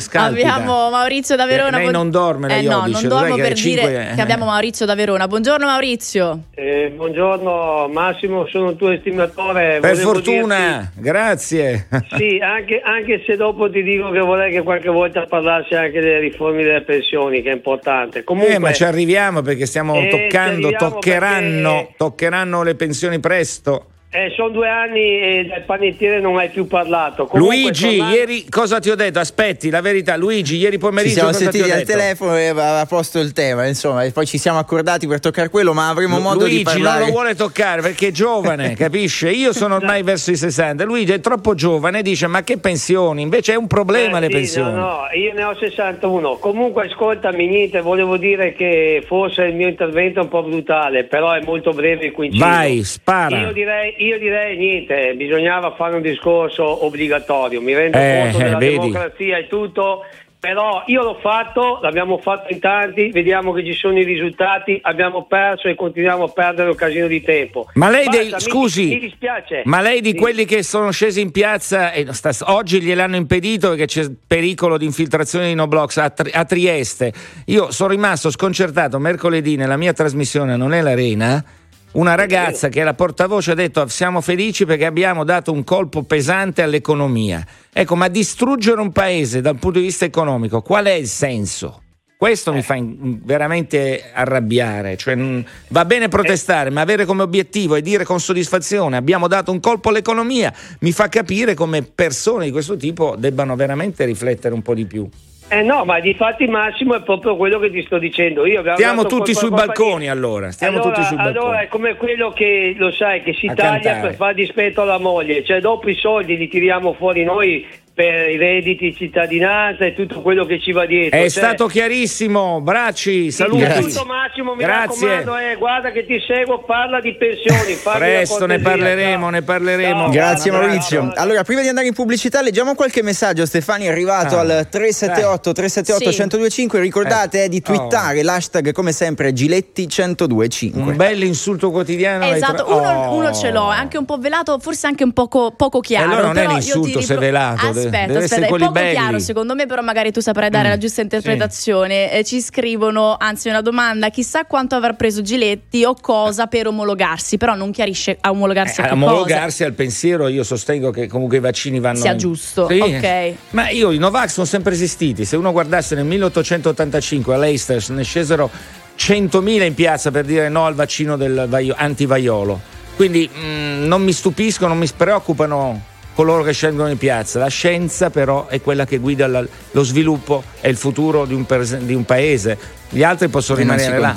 scalpita. 0.00 0.54
Abbiamo 0.54 0.90
Maurizio 0.90 1.36
da 1.36 1.46
Verona. 1.46 1.78
Lei 1.78 1.90
non 1.90 2.10
dorme 2.10 2.48
la 2.48 2.56
eh 2.56 2.62
no, 2.62 2.70
Iodici, 2.70 2.92
non 2.92 3.02
lo 3.02 3.16
sai 3.16 3.28
dormo 3.28 3.34
per 3.36 3.44
alle 3.44 3.54
dire 3.54 3.80
cinque- 3.82 4.12
che 4.14 4.20
abbiamo 4.20 4.44
Maurizio 4.46 4.86
da 4.86 4.94
Verona. 4.94 5.26
Buongiorno 5.28 5.66
Maurizio. 5.66 6.38
Eh, 6.54 6.92
buongiorno 6.94 7.88
Massimo, 7.88 8.46
sono 8.48 8.68
un 8.68 8.76
tuo 8.76 8.90
estimatore. 8.90 9.78
Per 9.80 9.92
Volevo 9.92 10.12
fortuna, 10.12 10.90
grazie. 11.02 11.86
sì, 12.16 12.38
anche, 12.40 12.80
anche 12.82 13.22
se 13.26 13.36
dopo 13.36 13.68
ti 13.70 13.82
dico 13.82 14.10
che 14.10 14.20
vorrei 14.20 14.50
che 14.52 14.62
qualche 14.62 14.88
volta 14.88 15.26
parlassi 15.26 15.74
anche 15.74 16.00
delle 16.00 16.20
riforme 16.20 16.62
delle 16.62 16.82
pensioni, 16.82 17.42
che 17.42 17.50
è 17.50 17.54
importante. 17.54 18.24
Comunque, 18.24 18.54
Eh, 18.54 18.58
ma 18.58 18.72
ci 18.72 18.84
arriviamo 18.84 19.42
perché 19.42 19.66
stiamo 19.66 19.94
Eh, 19.96 20.08
toccando, 20.08 20.70
toccheranno, 20.70 21.72
perché- 21.74 21.94
toccheranno 21.98 22.62
le 22.62 22.74
pensioni 22.76 23.20
presto. 23.20 23.86
Eh, 24.14 24.30
sono 24.36 24.50
due 24.50 24.68
anni 24.68 25.00
e 25.00 25.46
del 25.50 25.62
panettiere 25.64 26.20
non 26.20 26.36
hai 26.36 26.50
più 26.50 26.66
parlato. 26.66 27.24
Comunque, 27.24 27.56
Luigi, 27.56 27.96
tornando- 27.96 28.14
ieri 28.14 28.44
cosa 28.50 28.78
ti 28.78 28.90
ho 28.90 28.94
detto? 28.94 29.18
Aspetti, 29.18 29.70
la 29.70 29.80
verità. 29.80 30.16
Luigi, 30.16 30.56
ieri 30.58 30.72
Ci 30.72 30.78
pomeriggio 30.78 31.14
siamo 31.14 31.28
cosa 31.30 31.38
ti 31.38 31.44
sentiti 31.56 31.70
ho 31.70 31.72
al 31.74 31.78
detto? 31.82 31.98
telefono 31.98 32.36
e 32.36 32.46
aveva 32.48 32.84
posto 32.86 33.18
il 33.20 33.32
tema, 33.32 33.66
insomma, 33.66 34.04
e 34.04 34.10
poi 34.10 34.26
ci 34.26 34.36
siamo 34.36 34.58
accordati 34.58 35.06
per 35.06 35.18
toccare 35.20 35.48
quello, 35.48 35.72
ma 35.72 35.88
avremo 35.88 36.18
modo 36.18 36.40
Luigi 36.40 36.58
di 36.58 36.62
parlare. 36.62 36.98
non 36.98 37.06
lo 37.06 37.12
vuole 37.12 37.34
toccare 37.34 37.80
perché 37.80 38.08
è 38.08 38.10
giovane, 38.10 38.74
capisce? 38.76 39.30
Io 39.30 39.54
sono 39.54 39.76
ormai 39.76 40.02
verso 40.02 40.30
i 40.30 40.36
60. 40.36 40.84
Luigi 40.84 41.12
è 41.12 41.20
troppo 41.20 41.54
giovane 41.54 42.00
e 42.00 42.02
dice: 42.02 42.26
Ma 42.26 42.42
che 42.42 42.58
pensioni? 42.58 43.22
Invece 43.22 43.54
è 43.54 43.56
un 43.56 43.66
problema 43.66 44.18
Eh, 44.18 44.20
le 44.20 44.26
sì, 44.26 44.32
pensioni. 44.32 44.72
No, 44.74 44.80
no, 44.80 45.00
io 45.14 45.32
ne 45.32 45.42
ho 45.44 45.56
61. 45.58 46.36
Comunque, 46.36 46.84
ascoltami, 46.86 47.46
niente, 47.46 47.80
volevo 47.80 48.18
dire 48.18 48.52
che 48.52 49.02
forse 49.06 49.44
il 49.44 49.54
mio 49.54 49.68
intervento 49.68 50.20
è 50.20 50.22
un 50.24 50.28
po' 50.28 50.42
brutale, 50.42 51.04
però 51.04 51.32
è 51.32 51.40
molto 51.44 51.70
breve 51.72 52.12
coincido. 52.12 52.44
Vai, 52.44 52.82
spara. 52.84 53.38
Io 53.38 53.52
direi, 53.52 53.94
io 54.04 54.18
direi 54.18 54.56
niente, 54.56 55.14
bisognava 55.16 55.74
fare 55.74 55.96
un 55.96 56.02
discorso 56.02 56.84
obbligatorio. 56.84 57.60
Mi 57.60 57.74
rendo 57.74 57.98
Eh, 57.98 58.20
conto 58.24 58.38
della 58.38 58.56
vedi. 58.58 58.78
democrazia 58.78 59.38
e 59.38 59.46
tutto. 59.48 60.04
Però 60.42 60.82
io 60.86 61.04
l'ho 61.04 61.18
fatto, 61.22 61.78
l'abbiamo 61.82 62.18
fatto 62.18 62.52
in 62.52 62.58
tanti, 62.58 63.10
vediamo 63.12 63.52
che 63.52 63.64
ci 63.64 63.74
sono 63.74 63.96
i 64.00 64.02
risultati, 64.02 64.76
abbiamo 64.82 65.22
perso 65.26 65.68
e 65.68 65.76
continuiamo 65.76 66.24
a 66.24 66.28
perdere 66.30 66.68
un 66.70 66.74
casino 66.74 67.06
di 67.06 67.22
tempo. 67.22 67.68
Ma 67.74 67.88
lei 67.90 68.06
Basta, 68.06 68.20
dei, 68.22 68.30
mi- 68.32 68.40
scusi, 68.40 68.86
mi, 68.88 68.98
dispiace. 68.98 69.62
ma 69.66 69.80
lei 69.80 70.00
di 70.00 70.10
Sì. 70.10 70.16
quelli 70.16 70.44
che 70.44 70.64
sono 70.64 70.90
scesi 70.90 71.20
in 71.20 71.30
piazza 71.30 71.92
e 71.92 72.12
sta- 72.12 72.32
oggi 72.52 72.80
gliel'hanno 72.80 73.14
impedito 73.14 73.68
perché 73.68 73.84
c'è 73.86 74.06
pericolo 74.26 74.78
di 74.78 74.84
infiltrazione 74.84 75.46
di 75.46 75.54
Noblox 75.54 75.96
a, 75.98 76.12
a 76.32 76.44
Trieste. 76.44 77.12
Io 77.46 77.70
sono 77.70 77.90
rimasto 77.90 78.28
sconcertato 78.28 78.98
mercoledì 78.98 79.54
nella 79.54 79.76
mia 79.76 79.92
trasmissione 79.92 80.56
Non 80.56 80.74
è 80.74 80.80
l'Arena. 80.80 81.44
Una 81.92 82.14
ragazza 82.14 82.70
che 82.70 82.82
la 82.82 82.94
portavoce 82.94 83.50
ha 83.50 83.54
detto 83.54 83.86
siamo 83.88 84.22
felici 84.22 84.64
perché 84.64 84.86
abbiamo 84.86 85.24
dato 85.24 85.52
un 85.52 85.62
colpo 85.62 86.04
pesante 86.04 86.62
all'economia. 86.62 87.44
Ecco, 87.70 87.96
ma 87.96 88.08
distruggere 88.08 88.80
un 88.80 88.92
paese 88.92 89.42
dal 89.42 89.58
punto 89.58 89.78
di 89.78 89.84
vista 89.84 90.06
economico, 90.06 90.62
qual 90.62 90.86
è 90.86 90.92
il 90.92 91.06
senso? 91.06 91.82
Questo 92.16 92.52
mi 92.52 92.62
fa 92.62 92.76
in- 92.76 93.20
veramente 93.24 94.10
arrabbiare. 94.10 94.96
Cioè, 94.96 95.16
mh, 95.16 95.44
va 95.68 95.84
bene 95.84 96.08
protestare, 96.08 96.70
ma 96.70 96.80
avere 96.80 97.04
come 97.04 97.22
obiettivo 97.22 97.74
e 97.74 97.82
dire 97.82 98.04
con 98.04 98.20
soddisfazione 98.20 98.96
abbiamo 98.96 99.28
dato 99.28 99.52
un 99.52 99.60
colpo 99.60 99.90
all'economia 99.90 100.50
mi 100.80 100.92
fa 100.92 101.08
capire 101.08 101.52
come 101.52 101.82
persone 101.82 102.46
di 102.46 102.52
questo 102.52 102.76
tipo 102.78 103.16
debbano 103.18 103.54
veramente 103.54 104.06
riflettere 104.06 104.54
un 104.54 104.62
po' 104.62 104.72
di 104.72 104.86
più. 104.86 105.06
Eh 105.52 105.60
no, 105.60 105.84
ma 105.84 106.00
di 106.00 106.14
fatti 106.14 106.46
Massimo 106.46 106.94
è 106.94 107.02
proprio 107.02 107.36
quello 107.36 107.58
che 107.58 107.70
ti 107.70 107.82
sto 107.82 107.98
dicendo. 107.98 108.46
Io 108.46 108.62
stiamo 108.72 109.04
tutti 109.04 109.34
sui 109.34 109.50
balconi 109.50 110.08
allora. 110.08 110.50
Stiamo 110.50 110.78
allora, 110.80 110.94
tutti 110.94 111.06
sui 111.06 111.16
allora 111.18 111.32
balconi. 111.32 111.64
è 111.64 111.68
come 111.68 111.96
quello 111.96 112.30
che 112.30 112.74
lo 112.78 112.90
sai 112.90 113.22
che 113.22 113.34
si 113.34 113.48
A 113.48 113.54
taglia 113.54 113.70
cantare. 113.72 114.00
per 114.00 114.14
far 114.14 114.32
dispetto 114.32 114.80
alla 114.80 114.98
moglie, 114.98 115.44
cioè 115.44 115.60
dopo 115.60 115.90
i 115.90 115.94
soldi 115.94 116.38
li 116.38 116.48
tiriamo 116.48 116.94
fuori 116.94 117.22
noi 117.24 117.66
per 117.94 118.30
i 118.30 118.38
redditi 118.38 118.86
di 118.88 118.96
cittadinanza 118.96 119.84
e 119.84 119.94
tutto 119.94 120.22
quello 120.22 120.46
che 120.46 120.58
ci 120.60 120.72
va 120.72 120.86
dietro. 120.86 121.18
È 121.18 121.20
Cioè, 121.22 121.28
stato 121.28 121.66
chiarissimo, 121.66 122.60
bracci, 122.62 123.30
saluti. 123.30 123.64
Tutto 123.64 124.04
Massimo, 124.06 124.54
mi 124.54 124.62
Grazie. 124.64 125.08
raccomando, 125.08 125.36
eh, 125.36 125.56
guarda 125.56 125.90
che 125.90 126.06
ti 126.06 126.18
seguo, 126.26 126.62
parla 126.62 127.00
di 127.00 127.14
pensioni. 127.14 127.76
Presto 127.98 128.46
ne 128.46 128.60
parleremo, 128.60 129.22
ciao. 129.24 129.30
ne 129.30 129.42
parleremo. 129.42 130.02
Ciao, 130.04 130.10
Grazie 130.10 130.50
guarda, 130.50 130.66
Maurizio. 130.68 131.00
bravo. 131.02 131.20
Allora, 131.20 131.42
prima 131.44 131.60
di 131.60 131.68
andare 131.68 131.86
in 131.86 131.92
pubblicità, 131.92 132.40
leggiamo 132.40 132.74
qualche 132.74 133.02
messaggio. 133.02 133.44
Stefani 133.44 133.84
è 133.84 133.88
arrivato 133.90 134.36
Ah, 134.38 134.40
al 134.40 134.66
378 134.70 135.52
378 135.52 136.10
Sì. 136.10 136.16
1025. 136.16 136.80
Ricordate 136.80 137.44
eh, 137.44 137.48
di 137.50 137.58
Oh. 137.58 137.60
twittare 137.60 138.22
l'hashtag 138.22 138.72
come 138.72 138.92
sempre 138.92 139.32
Giletti 139.34 139.86
1025. 139.86 140.80
Un 140.92 140.96
bel 140.96 141.22
insulto 141.24 141.70
quotidiano. 141.70 142.24
Esatto, 142.24 142.64
uno, 142.68 142.88
Oh. 143.10 143.14
uno 143.16 143.32
ce 143.34 143.50
l'ho, 143.50 143.70
è 143.70 143.76
anche 143.76 143.98
un 143.98 144.04
po' 144.06 144.16
velato, 144.16 144.58
forse 144.58 144.86
anche 144.86 145.04
un 145.04 145.12
poco, 145.12 145.52
poco 145.56 145.80
chiaro. 145.80 146.10
allora 146.10 146.26
non 146.28 146.38
è 146.38 146.44
un 146.46 146.48
ti 146.50 146.54
insulto 146.56 147.00
se 147.02 147.14
è 147.14 147.18
velato, 147.18 147.66
deve- 147.66 147.81
Aspetta, 147.84 148.18
aspetta, 148.18 148.46
è 148.46 148.48
poco 148.48 148.70
belli. 148.70 148.92
chiaro 148.92 149.18
secondo 149.18 149.54
me, 149.54 149.66
però 149.66 149.82
magari 149.82 150.10
tu 150.12 150.20
saprai 150.20 150.50
dare 150.50 150.68
Mm, 150.68 150.70
la 150.70 150.78
giusta 150.78 151.00
interpretazione. 151.02 152.12
Eh, 152.12 152.24
ci 152.24 152.40
scrivono, 152.40 153.16
anzi 153.18 153.48
una 153.48 153.60
domanda, 153.60 154.08
chissà 154.10 154.44
quanto 154.44 154.74
avrà 154.74 154.92
preso 154.92 155.22
Giletti 155.22 155.84
o 155.84 155.94
cosa 156.00 156.46
per 156.46 156.66
omologarsi, 156.66 157.36
però 157.36 157.54
non 157.54 157.70
chiarisce 157.70 158.16
a 158.20 158.30
omologarsi 158.30 158.80
Eh, 158.80 158.84
a 158.84 158.86
a 158.86 158.88
che 158.90 158.94
cosa. 158.98 159.06
omologarsi 159.10 159.64
al 159.64 159.72
pensiero, 159.72 160.28
io 160.28 160.44
sostengo 160.44 160.90
che 160.90 161.06
comunque 161.08 161.38
i 161.38 161.40
vaccini 161.40 161.80
vanno. 161.80 161.98
Sia 162.00 162.16
giusto, 162.16 162.66
Sì. 162.68 162.78
ok. 162.80 163.34
Ma 163.50 163.68
io 163.70 163.90
i 163.92 163.98
Novax 163.98 164.32
sono 164.32 164.46
sempre 164.46 164.72
esistiti. 164.72 165.24
Se 165.24 165.36
uno 165.36 165.52
guardasse 165.52 165.94
nel 165.94 166.04
1885 166.04 167.34
all'Eisters 167.34 167.88
ne 167.90 168.02
scesero 168.04 168.50
100.000 168.96 169.64
in 169.64 169.74
piazza 169.74 170.10
per 170.10 170.24
dire 170.24 170.48
no 170.48 170.66
al 170.66 170.74
vaccino 170.74 171.16
del 171.16 171.46
vaio- 171.48 171.74
antivaiolo. 171.76 172.60
Quindi 172.96 173.28
mh, 173.28 173.86
non 173.86 174.02
mi 174.02 174.12
stupiscono, 174.12 174.68
non 174.68 174.78
mi 174.78 174.88
preoccupano 174.94 175.80
coloro 176.14 176.42
che 176.42 176.52
scendono 176.52 176.90
in 176.90 176.98
piazza. 176.98 177.38
La 177.38 177.48
scienza 177.48 178.10
però 178.10 178.46
è 178.46 178.60
quella 178.60 178.84
che 178.84 178.98
guida 178.98 179.26
la- 179.26 179.44
lo 179.70 179.82
sviluppo 179.82 180.42
e 180.60 180.68
il 180.68 180.76
futuro 180.76 181.24
di 181.24 181.34
un, 181.34 181.44
pers- 181.46 181.76
di 181.78 181.94
un 181.94 182.04
paese. 182.04 182.58
Gli 182.88 183.02
altri 183.02 183.28
possono 183.28 183.58
E 183.58 183.62
rimanere 183.62 183.98
là. 183.98 184.14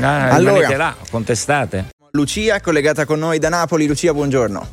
Ah, 0.00 0.28
Allora. 0.30 0.54
rimanete 0.54 0.76
là, 0.76 0.94
contestate. 1.10 1.86
Lucia, 2.12 2.60
collegata 2.60 3.04
con 3.04 3.18
noi 3.18 3.38
da 3.38 3.48
Napoli. 3.48 3.86
Lucia, 3.86 4.12
buongiorno. 4.14 4.66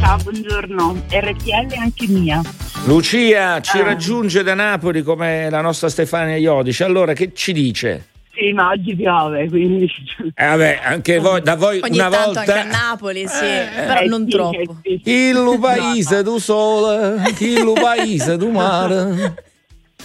Ciao, 0.00 0.16
buongiorno. 0.22 1.02
RTL 1.10 1.74
anche 1.78 2.06
mia. 2.08 2.40
Lucia 2.86 3.60
ci 3.60 3.78
Ah. 3.78 3.84
raggiunge 3.84 4.42
da 4.42 4.54
Napoli 4.54 5.02
come 5.02 5.50
la 5.50 5.60
nostra 5.60 5.88
Stefania 5.88 6.36
Iodice. 6.36 6.84
Allora, 6.84 7.12
che 7.12 7.32
ci 7.34 7.52
dice? 7.52 8.06
Sì, 8.32 8.52
ma 8.52 8.68
oggi 8.70 8.94
piove, 8.94 9.48
quindi... 9.48 9.90
Eh, 10.34 10.46
vabbè, 10.46 10.80
anche 10.84 11.18
voi, 11.18 11.42
da 11.42 11.56
voi 11.56 11.80
Ogni 11.82 11.98
una 11.98 12.08
tanto 12.08 12.32
volta. 12.32 12.40
anche 12.40 12.52
a 12.58 12.64
Napoli, 12.64 13.26
sì, 13.26 13.44
però 13.74 14.00
Eh, 14.00 14.06
non 14.06 14.24
sì, 14.24 14.30
troppo. 14.30 14.56
eh, 14.82 15.00
sì. 15.02 15.10
Il 15.10 15.58
paese 15.60 16.22
du 16.22 16.38
sole, 16.38 17.22
il 17.40 17.72
paese 17.80 18.36
du 18.36 18.50
mare. 18.50 19.44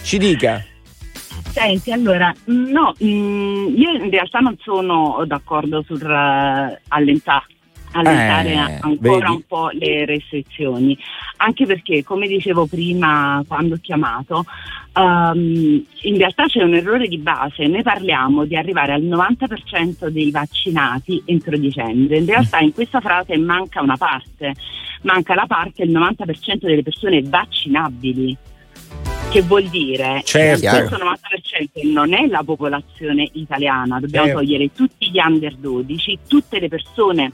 Ci 0.02 0.18
dica. 0.18 0.62
Senti, 1.52 1.90
allora, 1.92 2.32
no, 2.46 2.94
mm, 3.02 3.74
io 3.76 3.92
in 3.92 4.10
realtà 4.10 4.40
non 4.40 4.56
sono 4.62 5.22
d'accordo 5.26 5.82
sul 5.86 6.02
eh, 6.02 6.80
allenta- 6.88 7.46
allentare 7.98 8.50
Eh, 8.52 8.78
ancora 8.80 9.18
vedi? 9.26 9.30
un 9.32 9.42
po' 9.46 9.68
le 9.72 10.04
restrizioni, 10.04 10.96
anche 11.38 11.66
perché, 11.66 12.02
come 12.04 12.26
dicevo 12.26 12.66
prima 12.66 13.42
quando 13.46 13.74
ho 13.74 13.78
chiamato, 13.80 14.44
ehm, 14.92 15.84
in 16.02 16.16
realtà 16.16 16.46
c'è 16.46 16.62
un 16.62 16.74
errore 16.74 17.08
di 17.08 17.18
base, 17.18 17.66
noi 17.66 17.82
parliamo 17.82 18.44
di 18.44 18.56
arrivare 18.56 18.92
al 18.92 19.02
90% 19.02 20.08
dei 20.08 20.30
vaccinati 20.30 21.22
entro 21.26 21.56
dicembre, 21.56 22.18
in 22.18 22.26
realtà 22.26 22.58
in 22.60 22.72
questa 22.72 23.00
frase 23.00 23.36
manca 23.36 23.82
una 23.82 23.96
parte, 23.96 24.54
manca 25.02 25.34
la 25.34 25.46
parte 25.46 25.84
del 25.84 25.94
90% 25.94 26.66
delle 26.66 26.82
persone 26.82 27.22
vaccinabili. 27.22 28.36
Che 29.28 29.42
vuol 29.42 29.64
dire 29.64 30.22
Certo. 30.24 30.60
che 30.60 30.68
questo 30.86 30.96
90% 30.96 31.92
non 31.92 32.14
è 32.14 32.26
la 32.28 32.42
popolazione 32.44 33.28
italiana, 33.32 33.98
dobbiamo 33.98 34.26
Certo. 34.26 34.40
togliere 34.40 34.72
tutti 34.72 35.10
gli 35.10 35.18
under 35.18 35.56
12, 35.56 36.18
tutte 36.28 36.60
le 36.60 36.68
persone 36.68 37.32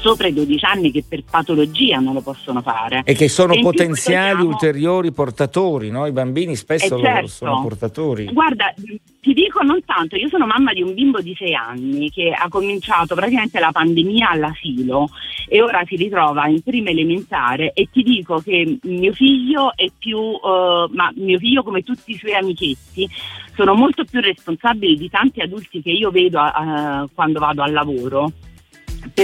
sopra 0.00 0.28
i 0.28 0.32
12 0.32 0.64
anni 0.64 0.90
che 0.90 1.02
per 1.06 1.22
patologia 1.28 1.98
non 1.98 2.14
lo 2.14 2.20
possono 2.20 2.60
fare. 2.62 3.02
E 3.04 3.14
che 3.14 3.28
sono 3.28 3.52
E 3.54 3.60
potenziali 3.60 4.30
togliamo- 4.32 4.48
ulteriori 4.48 5.12
portatori, 5.12 5.90
no? 5.90 6.06
I 6.06 6.12
bambini 6.12 6.54
spesso 6.56 6.96
Eh, 6.98 7.00
certo. 7.02 7.26
sono 7.28 7.62
portatori. 7.62 8.26
Guarda, 8.26 8.72
ti 9.20 9.32
dico 9.34 9.62
non 9.62 9.80
tanto, 9.84 10.16
io 10.16 10.28
sono 10.28 10.46
mamma 10.46 10.72
di 10.72 10.82
un 10.82 10.94
bimbo 10.94 11.20
di 11.20 11.34
6 11.36 11.54
anni 11.54 12.10
che 12.10 12.30
ha 12.30 12.48
cominciato 12.48 13.14
praticamente 13.14 13.58
la 13.58 13.72
pandemia 13.72 14.30
all'asilo 14.30 15.08
e 15.48 15.60
ora 15.62 15.82
si 15.86 15.96
ritrova 15.96 16.46
in 16.46 16.62
prima 16.62 16.90
elementare 16.90 17.72
e 17.72 17.88
ti 17.92 18.02
dico 18.02 18.38
che 18.40 18.78
mio 18.82 19.12
figlio 19.12 19.72
è 19.74 19.88
più, 19.98 20.18
eh, 20.18 20.86
ma 20.92 21.10
mio 21.16 21.38
figlio 21.38 21.62
come 21.62 21.82
tutti 21.82 22.12
i 22.12 22.16
suoi 22.16 22.34
amichetti 22.34 23.08
sono 23.56 23.74
molto 23.74 24.04
più 24.04 24.20
responsabili 24.20 24.96
di 24.96 25.10
tanti 25.10 25.40
adulti 25.40 25.82
che 25.82 25.90
io 25.90 26.10
vedo 26.10 26.38
eh, 26.38 27.06
quando 27.14 27.40
vado 27.40 27.62
al 27.62 27.72
lavoro 27.72 28.30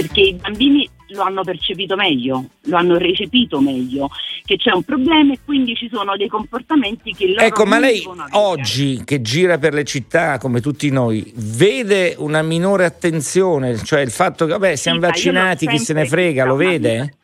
perché 0.01 0.21
i 0.21 0.33
bambini 0.33 0.89
lo 1.09 1.21
hanno 1.21 1.43
percepito 1.43 1.95
meglio, 1.95 2.45
lo 2.63 2.75
hanno 2.75 2.97
recepito 2.97 3.61
meglio, 3.61 4.09
che 4.43 4.57
c'è 4.57 4.73
un 4.73 4.83
problema 4.83 5.31
e 5.33 5.39
quindi 5.45 5.73
ci 5.75 5.87
sono 5.91 6.17
dei 6.17 6.27
comportamenti 6.27 7.13
che 7.13 7.27
loro 7.27 7.45
Ecco, 7.45 7.65
ma 7.65 7.79
lei 7.79 8.03
oggi 8.31 9.01
che 9.05 9.21
gira 9.21 9.57
per 9.57 9.73
le 9.73 9.85
città 9.85 10.37
come 10.37 10.59
tutti 10.59 10.89
noi, 10.89 11.31
vede 11.35 12.15
una 12.17 12.41
minore 12.41 12.83
attenzione, 12.83 13.77
cioè 13.77 14.01
il 14.01 14.11
fatto 14.11 14.45
che 14.45 14.51
vabbè, 14.51 14.75
siamo 14.75 14.99
Sì, 14.99 15.05
vaccinati, 15.05 15.67
chi 15.67 15.77
se 15.79 15.93
ne 15.93 16.05
frega, 16.05 16.43
lo 16.43 16.55
vede? 16.55 17.15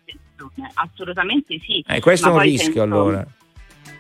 Assolutamente 0.76 1.60
sì. 1.66 1.84
Eh, 1.88 2.00
questo 2.00 2.30
è 2.30 2.32
un 2.32 2.40
rischio 2.40 2.82
penso- 2.82 2.84
allora. 2.84 3.28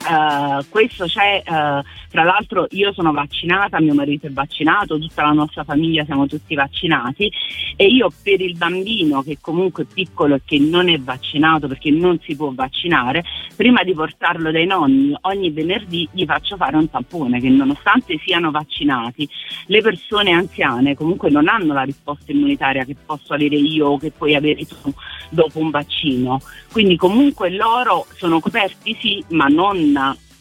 Eh, 0.01 0.65
questo 0.69 1.05
c'è, 1.05 1.43
eh, 1.45 1.83
tra 2.09 2.23
l'altro 2.23 2.65
io 2.71 2.91
sono 2.93 3.11
vaccinata, 3.11 3.79
mio 3.79 3.93
marito 3.93 4.27
è 4.27 4.31
vaccinato, 4.31 4.97
tutta 4.97 5.23
la 5.23 5.31
nostra 5.31 5.63
famiglia 5.63 6.03
siamo 6.05 6.25
tutti 6.25 6.55
vaccinati 6.55 7.31
e 7.75 7.85
io 7.85 8.11
per 8.23 8.41
il 8.41 8.57
bambino 8.57 9.21
che 9.21 9.37
comunque 9.39 9.83
è 9.83 9.93
piccolo 9.93 10.35
e 10.35 10.41
che 10.43 10.57
non 10.59 10.89
è 10.89 10.97
vaccinato 10.99 11.67
perché 11.67 11.91
non 11.91 12.19
si 12.23 12.35
può 12.35 12.51
vaccinare, 12.51 13.23
prima 13.55 13.83
di 13.83 13.93
portarlo 13.93 14.51
dai 14.51 14.65
nonni 14.65 15.15
ogni 15.21 15.51
venerdì 15.51 16.07
gli 16.11 16.25
faccio 16.25 16.57
fare 16.57 16.75
un 16.75 16.89
tampone 16.89 17.39
che 17.39 17.49
nonostante 17.49 18.19
siano 18.23 18.49
vaccinati, 18.49 19.29
le 19.67 19.81
persone 19.81 20.31
anziane 20.31 20.95
comunque 20.95 21.29
non 21.29 21.47
hanno 21.47 21.73
la 21.73 21.83
risposta 21.83 22.31
immunitaria 22.31 22.85
che 22.85 22.95
posso 23.05 23.33
avere 23.33 23.55
io 23.55 23.87
o 23.87 23.97
che 23.97 24.11
puoi 24.11 24.35
avere 24.35 24.65
tu 24.65 24.91
dopo 25.29 25.59
un 25.59 25.69
vaccino. 25.69 26.41
Quindi 26.71 26.95
comunque 26.95 27.49
loro 27.49 28.05
sono 28.15 28.39
coperti 28.39 28.95
sì, 28.99 29.23
ma 29.29 29.47
non 29.47 29.90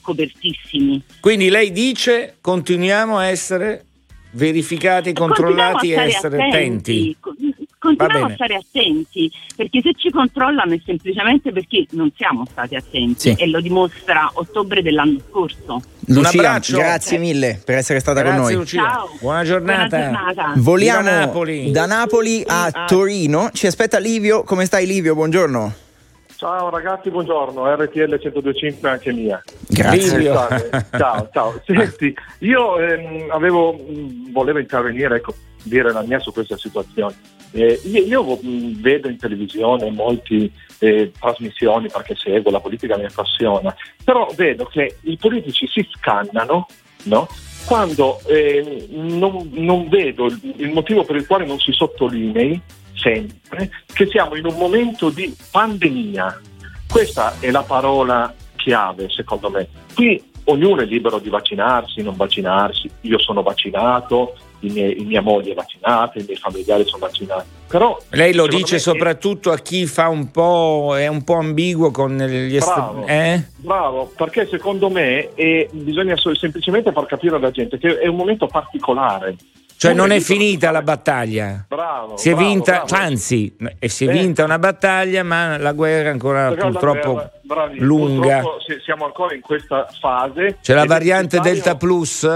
copertissimi. 0.01 1.03
Quindi 1.21 1.49
lei 1.51 1.73
dice 1.73 2.37
continuiamo 2.41 3.19
a 3.19 3.27
essere 3.27 3.85
verificati, 4.33 5.13
controllati 5.13 5.93
e 5.93 6.01
essere 6.01 6.43
attenti. 6.49 7.17
Co- 7.21 7.35
Continuiamo 7.81 8.27
a 8.27 8.33
stare 8.35 8.57
attenti 8.57 9.33
perché 9.57 9.81
se 9.83 9.93
ci 9.97 10.11
controllano 10.11 10.75
è 10.75 10.81
semplicemente 10.85 11.51
perché 11.51 11.87
non 11.93 12.13
siamo 12.15 12.45
stati 12.45 12.75
attenti 12.75 13.15
Sì. 13.19 13.35
e 13.39 13.47
lo 13.47 13.59
dimostra 13.63 14.31
ottobre 14.35 14.83
dell'anno 14.83 15.19
scorso. 15.27 15.81
Lucia, 16.09 16.29
abbraccio. 16.29 16.77
grazie 16.77 17.17
mille 17.17 17.59
per 17.65 17.77
essere 17.79 18.01
stata 18.01 18.21
Grazie 18.21 18.37
con 18.39 18.49
noi. 18.49 18.55
Lucia. 18.59 18.83
Ciao. 18.83 19.09
Buona 19.19 19.45
giornata. 19.45 19.97
Buona 19.97 20.11
giornata. 20.35 20.53
Voliamo 20.57 21.01
Viva 21.01 21.11
Napoli. 21.21 21.71
da 21.71 21.87
Napoli 21.87 22.45
a. 22.47 22.85
Torino. 22.87 23.49
Ci 23.55 23.67
aspetta 23.67 23.99
Livio. 23.99 24.43
Come 24.45 24.67
stai 24.67 24.85
Livio? 24.87 25.15
Buongiorno. 25.15 25.75
Ciao 26.41 26.71
ragazzi, 26.71 27.11
buongiorno, 27.11 27.71
RTL 27.75 28.19
1025 28.19 28.89
anche 28.89 29.13
mia. 29.13 29.43
Grazie. 29.69 30.23
Ciao, 30.97 31.29
ciao. 31.31 31.61
Senti, 31.67 32.17
io 32.39 32.79
ehm, 32.79 33.27
avevo, 33.31 33.75
mh, 33.75 34.33
volevo 34.33 34.59
intervenire, 34.59 35.17
ecco, 35.17 35.35
dire 35.65 35.93
la 35.93 36.01
mia 36.01 36.19
su 36.19 36.33
questa 36.33 36.57
situazione. 36.57 37.15
Eh, 37.51 37.79
io 37.85 38.05
io, 38.05 38.39
mh, 38.41 38.81
vedo 38.81 39.11
in 39.11 39.19
televisione 39.19 39.91
molte 39.91 40.51
trasmissioni 41.19 41.89
perché 41.93 42.15
seguo 42.17 42.51
la 42.51 42.61
politica, 42.61 42.97
mi 42.97 43.05
appassiona, 43.05 43.77
però 44.03 44.27
vedo 44.35 44.65
che 44.65 44.97
i 45.03 45.19
politici 45.19 45.67
si 45.67 45.87
scannano, 45.93 46.67
no? 47.03 47.29
Quando 47.67 48.19
eh, 48.27 48.87
non, 48.89 49.51
non 49.53 49.91
vedo 49.91 50.25
il, 50.25 50.41
il 50.57 50.71
motivo 50.71 51.05
per 51.05 51.17
il 51.17 51.27
quale 51.27 51.45
non 51.45 51.59
si 51.59 51.73
sottolinei 51.73 52.59
sempre 53.01 53.71
che 53.93 54.07
siamo 54.07 54.37
in 54.37 54.47
un 54.47 54.57
momento 54.57 55.11
di 55.11 55.35
pandemia. 55.51 56.41
Questa 56.89 57.35
è 57.41 57.51
la 57.51 57.63
parola 57.63 58.35
chiave, 58.57 59.09
secondo 59.09 59.51
me. 59.51 59.69
Qui 59.95 60.23
ognuno 60.45 60.83
è 60.83 60.85
libero 60.85 61.19
di 61.19 61.29
vaccinarsi, 61.29 62.03
non 62.03 62.17
vaccinarsi. 62.17 62.91
Io 63.03 63.19
sono 63.19 63.43
vaccinato, 63.43 64.35
i 64.61 64.71
miei, 64.71 64.95
mia 65.05 65.23
moglie 65.23 65.53
è 65.53 65.55
vaccinata, 65.55 66.19
i 66.19 66.25
miei 66.25 66.37
familiari 66.37 66.85
sono 66.85 67.07
vaccinati. 67.07 67.47
Però, 67.69 67.97
Lei 68.11 68.35
lo 68.35 68.47
dice 68.47 68.79
soprattutto 68.79 69.53
a 69.53 69.59
chi 69.59 69.87
fa 69.87 70.09
un 70.09 70.31
po', 70.31 70.97
è 70.97 71.07
un 71.07 71.23
po' 71.23 71.35
ambiguo 71.35 71.91
con 71.91 72.17
gli 72.17 72.59
bravo, 72.59 73.07
est- 73.07 73.09
eh? 73.09 73.45
bravo, 73.57 74.13
perché 74.17 74.49
secondo 74.49 74.91
me 74.91 75.33
è, 75.35 75.69
bisogna 75.71 76.17
so- 76.17 76.35
semplicemente 76.35 76.91
far 76.91 77.07
capire 77.07 77.37
alla 77.37 77.53
gente 77.53 77.79
che 77.79 77.99
è 77.99 78.09
un 78.09 78.17
momento 78.17 78.47
particolare. 78.47 79.37
Cioè 79.81 79.95
non 79.95 80.11
è 80.11 80.21
finita 80.21 80.71
la 80.71 80.83
battaglia. 80.83 81.65
Bravo, 81.67 82.19
Si 82.19 82.29
è 82.29 82.35
bravo, 82.35 82.47
vinta, 82.49 82.85
bravo. 82.85 83.03
anzi, 83.03 83.57
si 83.81 84.05
è 84.05 84.13
vinta 84.13 84.45
una 84.45 84.59
battaglia, 84.59 85.23
ma 85.23 85.57
la 85.57 85.73
guerra 85.73 86.09
è 86.11 86.13
ancora 86.13 86.51
Però 86.51 86.69
purtroppo 86.69 87.31
guerra- 87.41 87.71
lunga. 87.79 88.41
purtroppo 88.41 88.59
siamo 88.85 89.07
ancora 89.07 89.35
in 89.35 89.41
questa 89.41 89.87
fase. 89.99 90.59
C'è 90.61 90.75
la 90.75 90.85
variante 90.85 91.41
Delta 91.41 91.77
Plus? 91.77 92.29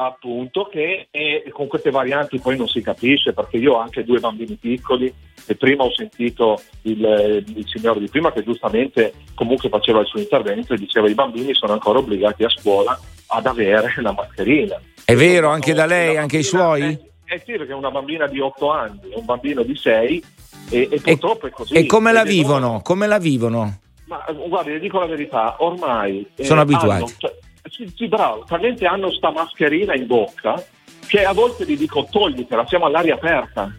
appunto 0.00 0.68
che 0.70 1.08
è- 1.10 1.42
con 1.50 1.66
queste 1.66 1.90
varianti 1.90 2.38
poi 2.38 2.56
non 2.56 2.68
si 2.68 2.80
capisce 2.80 3.32
perché 3.32 3.56
io 3.56 3.72
ho 3.74 3.78
anche 3.80 4.04
due 4.04 4.20
bambini 4.20 4.54
piccoli 4.54 5.12
e 5.44 5.56
prima 5.56 5.82
ho 5.82 5.92
sentito 5.92 6.62
il, 6.82 7.42
il 7.56 7.64
signore 7.66 7.98
di 7.98 8.08
prima 8.08 8.30
che 8.32 8.44
giustamente 8.44 9.12
comunque 9.34 9.68
faceva 9.68 9.98
il 9.98 10.06
suo 10.06 10.20
intervento 10.20 10.72
e 10.72 10.76
diceva 10.78 11.08
i 11.08 11.14
bambini 11.14 11.52
sono 11.52 11.72
ancora 11.72 11.98
obbligati 11.98 12.44
a 12.44 12.48
scuola 12.48 12.96
ad 13.26 13.46
avere 13.46 13.92
la 14.00 14.12
mascherina. 14.12 14.80
È 15.08 15.16
vero, 15.16 15.48
anche 15.48 15.72
da 15.72 15.86
lei, 15.86 16.18
anche 16.18 16.36
i 16.36 16.42
suoi? 16.42 16.82
Eh 17.24 17.42
sì, 17.42 17.52
perché 17.52 17.72
è 17.72 17.74
una 17.74 17.90
bambina 17.90 18.26
di 18.26 18.40
8 18.40 18.70
anni, 18.70 19.00
un 19.14 19.24
bambino 19.24 19.62
di 19.62 19.74
6 19.74 20.22
e, 20.68 20.88
e 20.92 21.00
purtroppo 21.00 21.46
è 21.46 21.50
così. 21.50 21.72
E 21.72 21.86
come 21.86 22.12
la 22.12 22.24
vivono? 22.24 22.82
Come 22.82 23.06
la 23.06 23.16
vivono? 23.16 23.78
ma 24.04 24.22
eh, 24.26 24.34
guardi, 24.34 24.72
le 24.72 24.80
dico 24.80 24.98
la 24.98 25.06
verità, 25.06 25.54
ormai 25.60 26.26
eh, 26.34 26.44
Sono 26.44 26.60
abituati. 26.60 26.90
hanno- 26.90 27.12
cioè, 27.16 27.34
sì, 27.70 27.90
sì, 27.96 28.06
bravo, 28.06 28.44
talmente 28.46 28.84
hanno 28.84 29.10
sta 29.10 29.30
mascherina 29.30 29.94
in 29.94 30.06
bocca 30.06 30.62
che 31.06 31.24
a 31.24 31.32
volte 31.32 31.64
gli 31.64 31.78
dico 31.78 32.06
toglitela, 32.10 32.66
siamo 32.66 32.84
all'aria 32.84 33.14
aperta. 33.14 33.74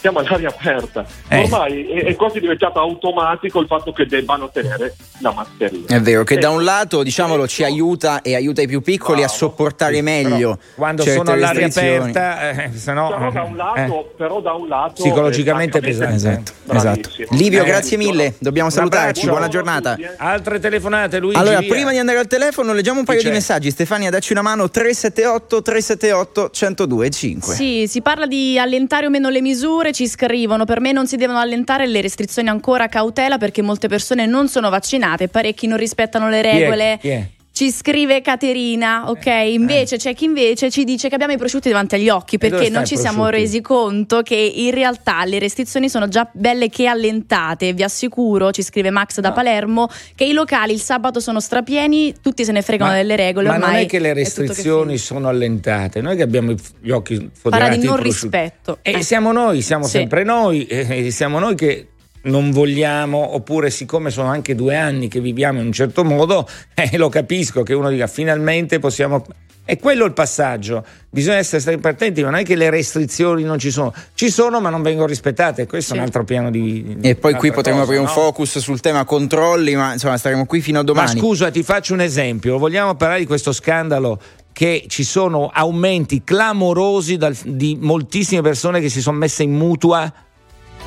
Siamo 0.00 0.20
all'aria 0.20 0.48
aperta. 0.48 1.04
Eh. 1.28 1.42
Ormai 1.42 1.86
è, 1.90 2.04
è 2.06 2.16
quasi 2.16 2.40
diventato 2.40 2.78
automatico 2.80 3.60
il 3.60 3.66
fatto 3.66 3.92
che 3.92 4.06
debbano 4.06 4.48
tenere 4.50 4.94
la 5.18 5.32
mascherina. 5.32 5.84
È 5.86 6.00
vero 6.00 6.24
che 6.24 6.34
Eh, 6.34 6.38
da 6.38 6.48
un 6.50 6.64
lato, 6.64 7.02
diciamolo, 7.02 7.46
ci 7.46 7.64
aiuta 7.64 8.22
e 8.22 8.34
aiuta 8.34 8.62
i 8.62 8.66
più 8.66 8.80
piccoli 8.80 9.22
a 9.22 9.28
sopportare 9.28 10.00
meglio 10.00 10.58
Quando 10.74 11.02
sono 11.02 11.32
all'aria 11.32 11.66
aperta, 11.66 12.50
eh, 12.50 12.70
se 12.74 12.92
no, 12.94 13.08
però 13.08 13.30
da 13.30 13.42
un 13.42 13.56
lato, 13.56 13.80
eh, 13.80 14.14
però 14.16 14.40
da 14.40 14.52
un 14.54 14.68
lato 14.68 15.02
psicologicamente 15.02 15.78
eh, 15.78 15.80
pesante. 15.82 16.14
Esatto, 16.14 16.52
esatto. 16.72 17.08
Livio, 17.30 17.62
Eh, 17.62 17.66
grazie 17.66 17.96
mille, 17.98 18.34
dobbiamo 18.38 18.68
Un 18.68 18.74
salutarci, 18.74 19.06
abbraccio. 19.08 19.28
buona 19.28 19.48
giornata. 19.48 19.98
Altre 20.16 20.58
telefonate, 20.60 21.18
Luigi. 21.18 21.38
Allora, 21.38 21.58
via. 21.58 21.68
prima 21.68 21.90
di 21.90 21.98
andare 21.98 22.18
al 22.18 22.26
telefono, 22.26 22.72
leggiamo 22.72 23.00
un 23.00 23.04
paio 23.04 23.22
di 23.22 23.28
messaggi. 23.30 23.70
Stefania, 23.70 24.08
dacci 24.08 24.32
una 24.32 24.42
mano: 24.42 24.70
378 24.70 25.60
378 25.62 26.50
1025. 26.52 27.54
Sì, 27.54 27.84
si 27.86 28.00
parla 28.00 28.26
di 28.26 28.58
allentare 28.58 29.06
o 29.06 29.10
meno 29.10 29.28
le 29.28 29.40
misure, 29.42 29.89
ci 29.92 30.06
scrivono, 30.06 30.64
per 30.64 30.80
me 30.80 30.92
non 30.92 31.06
si 31.06 31.16
devono 31.16 31.38
allentare 31.38 31.86
le 31.86 32.00
restrizioni 32.00 32.48
ancora 32.48 32.84
a 32.84 32.88
cautela 32.88 33.38
perché 33.38 33.62
molte 33.62 33.88
persone 33.88 34.26
non 34.26 34.48
sono 34.48 34.70
vaccinate, 34.70 35.28
parecchi 35.28 35.66
non 35.66 35.78
rispettano 35.78 36.28
le 36.28 36.42
regole. 36.42 36.98
Chi 37.00 37.08
è? 37.08 37.26
Ci 37.60 37.70
scrive 37.72 38.22
Caterina, 38.22 39.10
ok? 39.10 39.26
Invece 39.48 39.98
c'è 39.98 40.14
chi 40.14 40.24
invece 40.24 40.70
ci 40.70 40.82
dice 40.82 41.10
che 41.10 41.14
abbiamo 41.14 41.34
i 41.34 41.36
prosciutti 41.36 41.68
davanti 41.68 41.96
agli 41.96 42.08
occhi 42.08 42.38
perché 42.38 42.70
non 42.70 42.86
ci 42.86 42.96
siamo 42.96 43.28
resi 43.28 43.60
conto 43.60 44.22
che 44.22 44.34
in 44.34 44.70
realtà 44.70 45.26
le 45.26 45.38
restrizioni 45.38 45.90
sono 45.90 46.08
già 46.08 46.26
belle 46.32 46.70
che 46.70 46.86
allentate. 46.86 47.74
Vi 47.74 47.82
assicuro, 47.82 48.50
ci 48.50 48.62
scrive 48.62 48.88
Max 48.88 49.20
da 49.20 49.32
Palermo, 49.32 49.90
che 50.14 50.24
i 50.24 50.32
locali 50.32 50.72
il 50.72 50.80
sabato 50.80 51.20
sono 51.20 51.38
strapieni, 51.38 52.14
tutti 52.22 52.46
se 52.46 52.52
ne 52.52 52.62
fregano 52.62 52.92
Ma- 52.92 52.96
delle 52.96 53.16
regole. 53.16 53.48
Ma 53.48 53.58
non 53.58 53.74
è 53.74 53.84
che 53.84 53.98
le 53.98 54.14
tutto 54.14 54.14
che 54.14 54.14
restrizioni 54.14 54.96
sono 54.96 55.28
allentate, 55.28 56.00
noi 56.00 56.16
che 56.16 56.22
abbiamo 56.22 56.54
gli 56.80 56.90
occhi 56.90 57.16
Parla 57.16 57.30
foderati 57.34 57.78
di 57.78 57.84
in 57.84 57.90
non 57.90 58.02
rispetto. 58.02 58.78
E 58.80 58.92
Eh. 58.92 59.02
siamo 59.02 59.32
noi, 59.32 59.60
siamo 59.60 59.84
Sì. 59.84 59.90
sempre 59.90 60.24
noi, 60.24 60.66
siamo 61.12 61.38
noi 61.38 61.54
che 61.56 61.88
non 62.22 62.50
vogliamo, 62.50 63.34
oppure 63.34 63.70
siccome 63.70 64.10
sono 64.10 64.28
anche 64.28 64.54
due 64.54 64.76
anni 64.76 65.08
che 65.08 65.20
viviamo 65.20 65.60
in 65.60 65.66
un 65.66 65.72
certo 65.72 66.04
modo, 66.04 66.46
eh, 66.74 66.96
lo 66.96 67.08
capisco 67.08 67.62
che 67.62 67.74
uno 67.74 67.90
dica 67.90 68.06
finalmente 68.06 68.78
possiamo... 68.78 69.24
È 69.62 69.78
quello 69.78 70.04
il 70.04 70.12
passaggio, 70.12 70.84
bisogna 71.08 71.36
essere 71.36 71.60
sempre 71.62 71.90
attenti, 71.90 72.22
ma 72.22 72.30
non 72.30 72.40
è 72.40 72.42
che 72.42 72.56
le 72.56 72.70
restrizioni 72.70 73.44
non 73.44 73.56
ci 73.60 73.70
sono, 73.70 73.94
ci 74.14 74.28
sono 74.28 74.60
ma 74.60 74.68
non 74.68 74.82
vengono 74.82 75.06
rispettate, 75.06 75.68
questo 75.68 75.94
è 75.94 75.98
un 75.98 76.02
altro 76.02 76.24
piano 76.24 76.50
di... 76.50 76.96
E 77.00 77.14
poi 77.14 77.34
qui 77.34 77.50
cosa, 77.50 77.70
aprire 77.70 77.98
un 77.98 78.06
no? 78.06 78.10
focus 78.10 78.58
sul 78.58 78.80
tema 78.80 79.04
controlli, 79.04 79.76
ma 79.76 79.92
insomma 79.92 80.16
staremo 80.16 80.44
qui 80.44 80.60
fino 80.60 80.80
a 80.80 80.82
domani. 80.82 81.14
Ma 81.14 81.20
scusa, 81.20 81.52
ti 81.52 81.62
faccio 81.62 81.92
un 81.92 82.00
esempio. 82.00 82.58
Vogliamo 82.58 82.96
parlare 82.96 83.20
di 83.20 83.26
questo 83.26 83.52
scandalo 83.52 84.20
che 84.52 84.86
ci 84.88 85.04
sono 85.04 85.48
aumenti 85.52 86.22
clamorosi 86.24 87.16
dal- 87.16 87.36
di 87.44 87.78
moltissime 87.80 88.42
persone 88.42 88.80
che 88.80 88.88
si 88.88 89.00
sono 89.00 89.18
messe 89.18 89.44
in 89.44 89.52
mutua, 89.52 90.12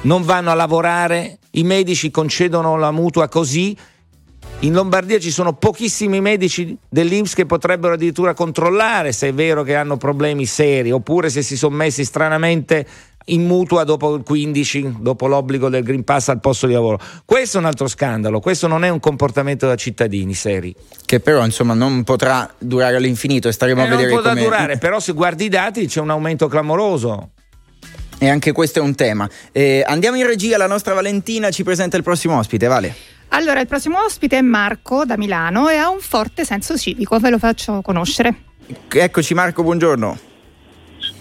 non 0.04 0.24
vanno 0.24 0.52
a 0.52 0.54
lavorare, 0.54 1.40
i 1.52 1.64
medici 1.64 2.12
concedono 2.12 2.78
la 2.78 2.92
mutua 2.92 3.28
così. 3.28 3.76
In 4.60 4.74
Lombardia 4.74 5.20
ci 5.20 5.32
sono 5.32 5.54
pochissimi 5.54 6.22
medici 6.22 6.78
dell'Inps 6.88 7.34
che 7.34 7.46
potrebbero 7.46 7.96
addirittura 7.96 8.34
controllare 8.34 9.12
se 9.12 9.30
è 9.30 9.34
vero 9.34 9.64
che 9.64 9.76
hanno 9.76 9.98
problemi 9.98 10.46
seri 10.46 10.92
oppure 10.92 11.30
se 11.30 11.42
si 11.42 11.58
sono 11.58 11.76
messi 11.76 12.06
stranamente 12.06 12.86
in 13.28 13.46
mutua 13.46 13.84
dopo 13.84 14.16
il 14.16 14.24
15, 14.24 14.98
dopo 15.00 15.28
l'obbligo 15.28 15.70
del 15.70 15.84
Green 15.84 16.04
Pass 16.04 16.30
al 16.30 16.40
posto 16.40 16.68
di 16.68 16.74
lavoro. 16.74 17.00
Questo 17.26 17.58
è 17.58 17.60
un 17.60 17.66
altro 17.66 17.88
scandalo, 17.88 18.40
questo 18.40 18.68
non 18.68 18.84
è 18.84 18.90
un 18.90 19.00
comportamento 19.00 19.68
da 19.68 19.76
cittadini 19.76 20.34
seri. 20.34 20.74
Che 21.06 21.20
però 21.20 21.44
insomma 21.44 21.74
non 21.74 22.04
potrà 22.04 22.50
durare 22.58 22.96
all'infinito 22.96 23.48
e 23.48 23.52
staremo 23.52 23.82
Eh, 23.82 23.86
a 23.86 23.88
non 23.88 23.98
vedere 23.98 24.14
può 24.14 24.22
da 24.22 24.30
come... 24.30 24.44
durare, 24.44 24.78
però 24.78 25.00
se 25.00 25.14
guardi 25.14 25.46
i 25.46 25.50
dati 25.50 25.88
c'è 25.88 26.00
un 26.00 26.10
aumento 26.10 26.48
clamoroso. 26.48 27.32
E 28.20 28.30
anche 28.30 28.52
questo 28.52 28.80
è 28.80 28.82
un 28.82 28.96
tema. 28.96 29.30
Eh, 29.52 29.84
andiamo 29.86 30.18
in 30.18 30.26
regia, 30.26 30.58
la 30.58 30.68
nostra 30.68 30.94
Valentina 30.94 31.52
ci 31.52 31.64
presenta 31.64 31.98
il 31.98 32.04
prossimo 32.04 32.38
ospite, 32.38 32.68
Vale. 32.68 32.96
Allora, 33.36 33.60
il 33.60 33.68
prossimo 33.68 33.98
ospite 34.04 34.38
è 34.38 34.42
Marco 34.42 35.06
da 35.06 35.18
Milano 35.18 35.68
e 35.68 35.76
ha 35.76 35.90
un 35.90 36.00
forte 36.00 36.46
senso 36.46 36.78
civico, 36.78 37.18
ve 37.18 37.32
lo 37.32 37.40
faccio 37.40 37.82
conoscere. 37.82 38.36
Eccoci 38.92 39.34
Marco, 39.34 39.64
buongiorno. 39.64 40.20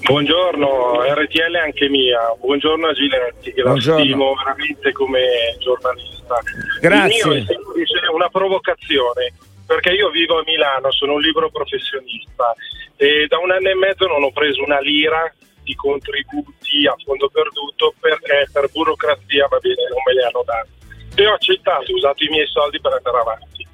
Buongiorno, 0.03 1.03
RTL 1.15 1.55
anche 1.55 1.89
mia. 1.89 2.19
Buongiorno 2.39 2.89
a 2.89 2.93
Giletti, 2.93 3.53
che 3.53 3.63
Buongiorno. 3.63 3.99
la 3.99 4.05
stimo 4.05 4.35
veramente 4.35 4.93
come 4.93 5.21
giornalista. 5.59 6.39
Grazie. 6.81 7.37
Il 7.39 7.47
mio 7.49 8.01
è 8.03 8.09
una 8.13 8.29
provocazione, 8.29 9.33
perché 9.65 9.91
io 9.91 10.11
vivo 10.11 10.39
a 10.39 10.43
Milano, 10.45 10.93
sono 10.93 11.15
un 11.15 11.21
libero 11.21 11.51
professionista 11.51 12.53
e 12.97 13.27
da 13.27 13.39
un 13.39 13.53
anno 13.53 13.71
e 13.71 13.75
mezzo 13.75 14.07
non 14.07 14.23
ho 14.23 14.33
preso 14.33 14.63
una 14.63 14.81
lira 14.81 15.33
di 15.63 15.75
contributi 15.75 16.87
a 16.87 16.95
fondo 17.05 17.29
perduto 17.29 17.95
perché 18.01 18.49
per 18.53 18.69
burocrazia 18.71 19.47
va 19.49 19.59
bene, 19.59 19.89
non 19.89 20.03
me 20.05 20.15
le 20.15 20.25
hanno 20.25 20.43
date. 20.45 20.71
E 21.15 21.27
ho 21.27 21.35
accettato, 21.35 21.93
ho 21.93 21.95
usato 21.95 22.25
i 22.25 22.29
miei 22.29 22.47
soldi 22.47 22.81
per 22.81 22.93
andare 22.93 23.19
avanti. 23.19 23.67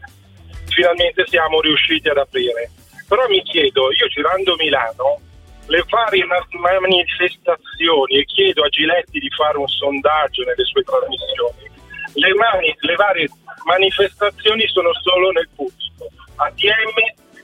Finalmente 0.66 1.26
siamo 1.26 1.60
riusciti 1.60 2.08
ad 2.08 2.18
aprire. 2.18 2.70
Però 3.08 3.26
mi 3.28 3.42
chiedo, 3.42 3.90
io 3.92 4.06
girando 4.08 4.54
Milano, 4.56 5.20
le 5.66 5.84
varie 5.88 6.24
ma- 6.24 6.46
manifestazioni 6.60 8.18
e 8.18 8.24
chiedo 8.24 8.64
a 8.64 8.68
Giletti 8.68 9.18
di 9.18 9.30
fare 9.30 9.58
un 9.58 9.68
sondaggio 9.68 10.44
nelle 10.44 10.64
sue 10.64 10.82
trasmissioni. 10.82 11.70
Le, 12.14 12.34
mani- 12.34 12.74
le 12.80 12.94
varie 12.94 13.28
manifestazioni 13.64 14.66
sono 14.68 14.90
solo 15.02 15.30
nel 15.30 15.48
pubblico. 15.54 16.08
ATM, 16.36 16.96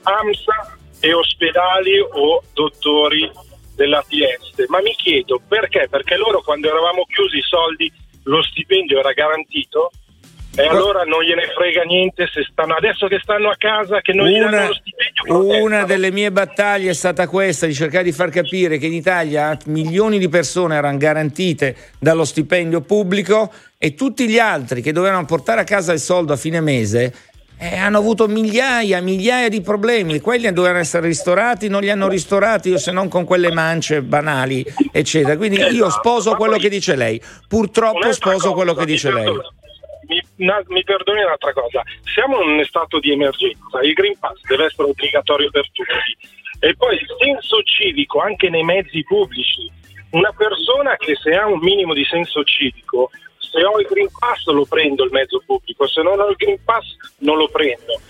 AMSA 0.02 0.76
e 1.00 1.12
ospedali 1.12 1.98
o 1.98 2.42
dottori 2.52 3.30
dell'ATS. 3.74 4.66
Ma 4.68 4.80
mi 4.80 4.94
chiedo 4.94 5.40
perché? 5.46 5.86
Perché 5.90 6.16
loro 6.16 6.42
quando 6.42 6.68
eravamo 6.68 7.04
chiusi 7.06 7.38
i 7.38 7.42
soldi, 7.42 7.90
lo 8.24 8.42
stipendio 8.42 8.98
era 8.98 9.12
garantito 9.12 9.90
e 10.56 10.66
allora 10.66 11.02
non 11.02 11.22
gliene 11.22 11.48
frega 11.52 11.82
niente 11.82 12.28
se 12.32 12.46
stanno 12.48 12.74
adesso 12.74 13.08
che 13.08 13.18
stanno 13.20 13.50
a 13.50 13.56
casa 13.58 14.00
che 14.00 14.12
non 14.12 14.28
gli 14.28 14.38
danno 14.38 14.56
Una, 14.56 14.66
lo 14.68 14.74
stipendio. 14.74 15.62
una 15.62 15.84
delle 15.84 16.12
mie 16.12 16.30
battaglie 16.30 16.90
è 16.90 16.94
stata 16.94 17.26
questa, 17.26 17.66
di 17.66 17.74
cercare 17.74 18.04
di 18.04 18.12
far 18.12 18.30
capire 18.30 18.78
che 18.78 18.86
in 18.86 18.92
Italia 18.92 19.56
milioni 19.66 20.18
di 20.18 20.28
persone 20.28 20.76
erano 20.76 20.96
garantite 20.96 21.76
dallo 21.98 22.24
stipendio 22.24 22.82
pubblico 22.82 23.52
e 23.76 23.94
tutti 23.94 24.28
gli 24.28 24.38
altri 24.38 24.80
che 24.80 24.92
dovevano 24.92 25.24
portare 25.24 25.60
a 25.60 25.64
casa 25.64 25.92
il 25.92 25.98
soldo 25.98 26.32
a 26.32 26.36
fine 26.36 26.60
mese 26.60 27.12
eh, 27.58 27.76
hanno 27.76 27.98
avuto 27.98 28.26
migliaia, 28.26 29.00
migliaia 29.00 29.48
di 29.48 29.60
problemi. 29.60 30.20
Quelli 30.20 30.52
dovevano 30.52 30.80
essere 30.80 31.06
ristorati, 31.06 31.68
non 31.68 31.80
li 31.80 31.90
hanno 31.90 32.08
ristorati 32.08 32.76
se 32.78 32.90
non 32.92 33.08
con 33.08 33.24
quelle 33.24 33.52
mance 33.52 34.02
banali, 34.02 34.64
eccetera. 34.92 35.36
Quindi 35.36 35.60
io 35.60 35.90
sposo 35.90 36.34
quello 36.34 36.56
che 36.56 36.68
dice 36.68 36.96
lei. 36.96 37.20
Purtroppo 37.48 38.12
sposo 38.12 38.52
quello 38.52 38.74
che 38.74 38.84
dice 38.84 39.12
lei. 39.12 39.32
Mi, 40.06 40.22
na- 40.36 40.62
mi 40.66 40.84
perdoni 40.84 41.22
un'altra 41.22 41.52
cosa, 41.54 41.82
siamo 42.12 42.42
in 42.42 42.58
un 42.58 42.64
stato 42.66 43.00
di 43.00 43.12
emergenza, 43.12 43.80
il 43.80 43.94
Green 43.94 44.18
Pass 44.18 44.38
deve 44.46 44.66
essere 44.66 44.88
obbligatorio 44.88 45.48
per 45.48 45.64
tutti 45.72 45.88
e 46.60 46.74
poi 46.76 46.94
il 46.94 47.06
senso 47.18 47.62
civico 47.62 48.20
anche 48.20 48.50
nei 48.50 48.62
mezzi 48.62 49.02
pubblici. 49.04 49.70
Una 50.10 50.32
persona 50.32 50.96
che 50.96 51.14
se 51.16 51.34
ha 51.34 51.46
un 51.46 51.58
minimo 51.58 51.94
di 51.94 52.04
senso 52.04 52.44
civico, 52.44 53.10
se 53.54 53.64
ho 53.64 53.78
il 53.78 53.86
Green 53.88 54.08
Pass 54.18 54.46
lo 54.46 54.64
prendo 54.64 55.04
il 55.04 55.10
mezzo 55.12 55.40
pubblico, 55.46 55.86
se 55.86 56.02
non 56.02 56.18
ho 56.18 56.28
il 56.28 56.34
Green 56.36 56.58
Pass 56.64 56.96
non 57.18 57.36
lo 57.36 57.48
prendo. 57.48 58.00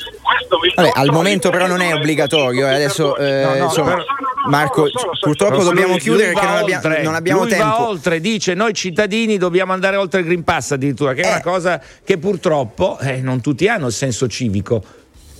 Vabbè, 0.74 0.90
al 0.94 1.10
momento 1.12 1.50
però 1.50 1.66
non 1.66 1.82
è 1.82 1.92
obbligatorio, 1.92 2.66
eh, 2.66 2.74
adesso 2.74 3.14
eh, 3.16 3.42
No, 3.44 3.54
no, 3.54 3.64
insomma, 3.64 3.90
però- 3.90 4.04
Marco, 4.48 4.88
so, 4.88 5.10
purtroppo 5.20 5.62
dobbiamo 5.62 5.96
chiudere 5.96 6.32
perché 6.32 6.46
non, 6.46 6.56
abbia- 6.56 6.80
non 7.02 7.14
abbiamo 7.14 7.40
lui 7.42 7.50
tempo. 7.50 7.64
va 7.64 7.88
oltre, 7.88 8.20
dice 8.20 8.54
noi 8.54 8.72
cittadini 8.72 9.36
dobbiamo 9.36 9.72
andare 9.72 9.96
oltre 9.96 10.20
il 10.20 10.26
Green 10.26 10.44
Pass 10.44 10.72
addirittura, 10.72 11.12
che 11.12 11.22
è 11.22 11.28
una 11.28 11.42
cosa 11.42 11.80
che 12.02 12.16
purtroppo 12.18 12.98
eh, 13.00 13.20
non 13.20 13.40
tutti 13.42 13.68
hanno 13.68 13.86
il 13.88 13.92
senso 13.92 14.26
civico. 14.28 14.82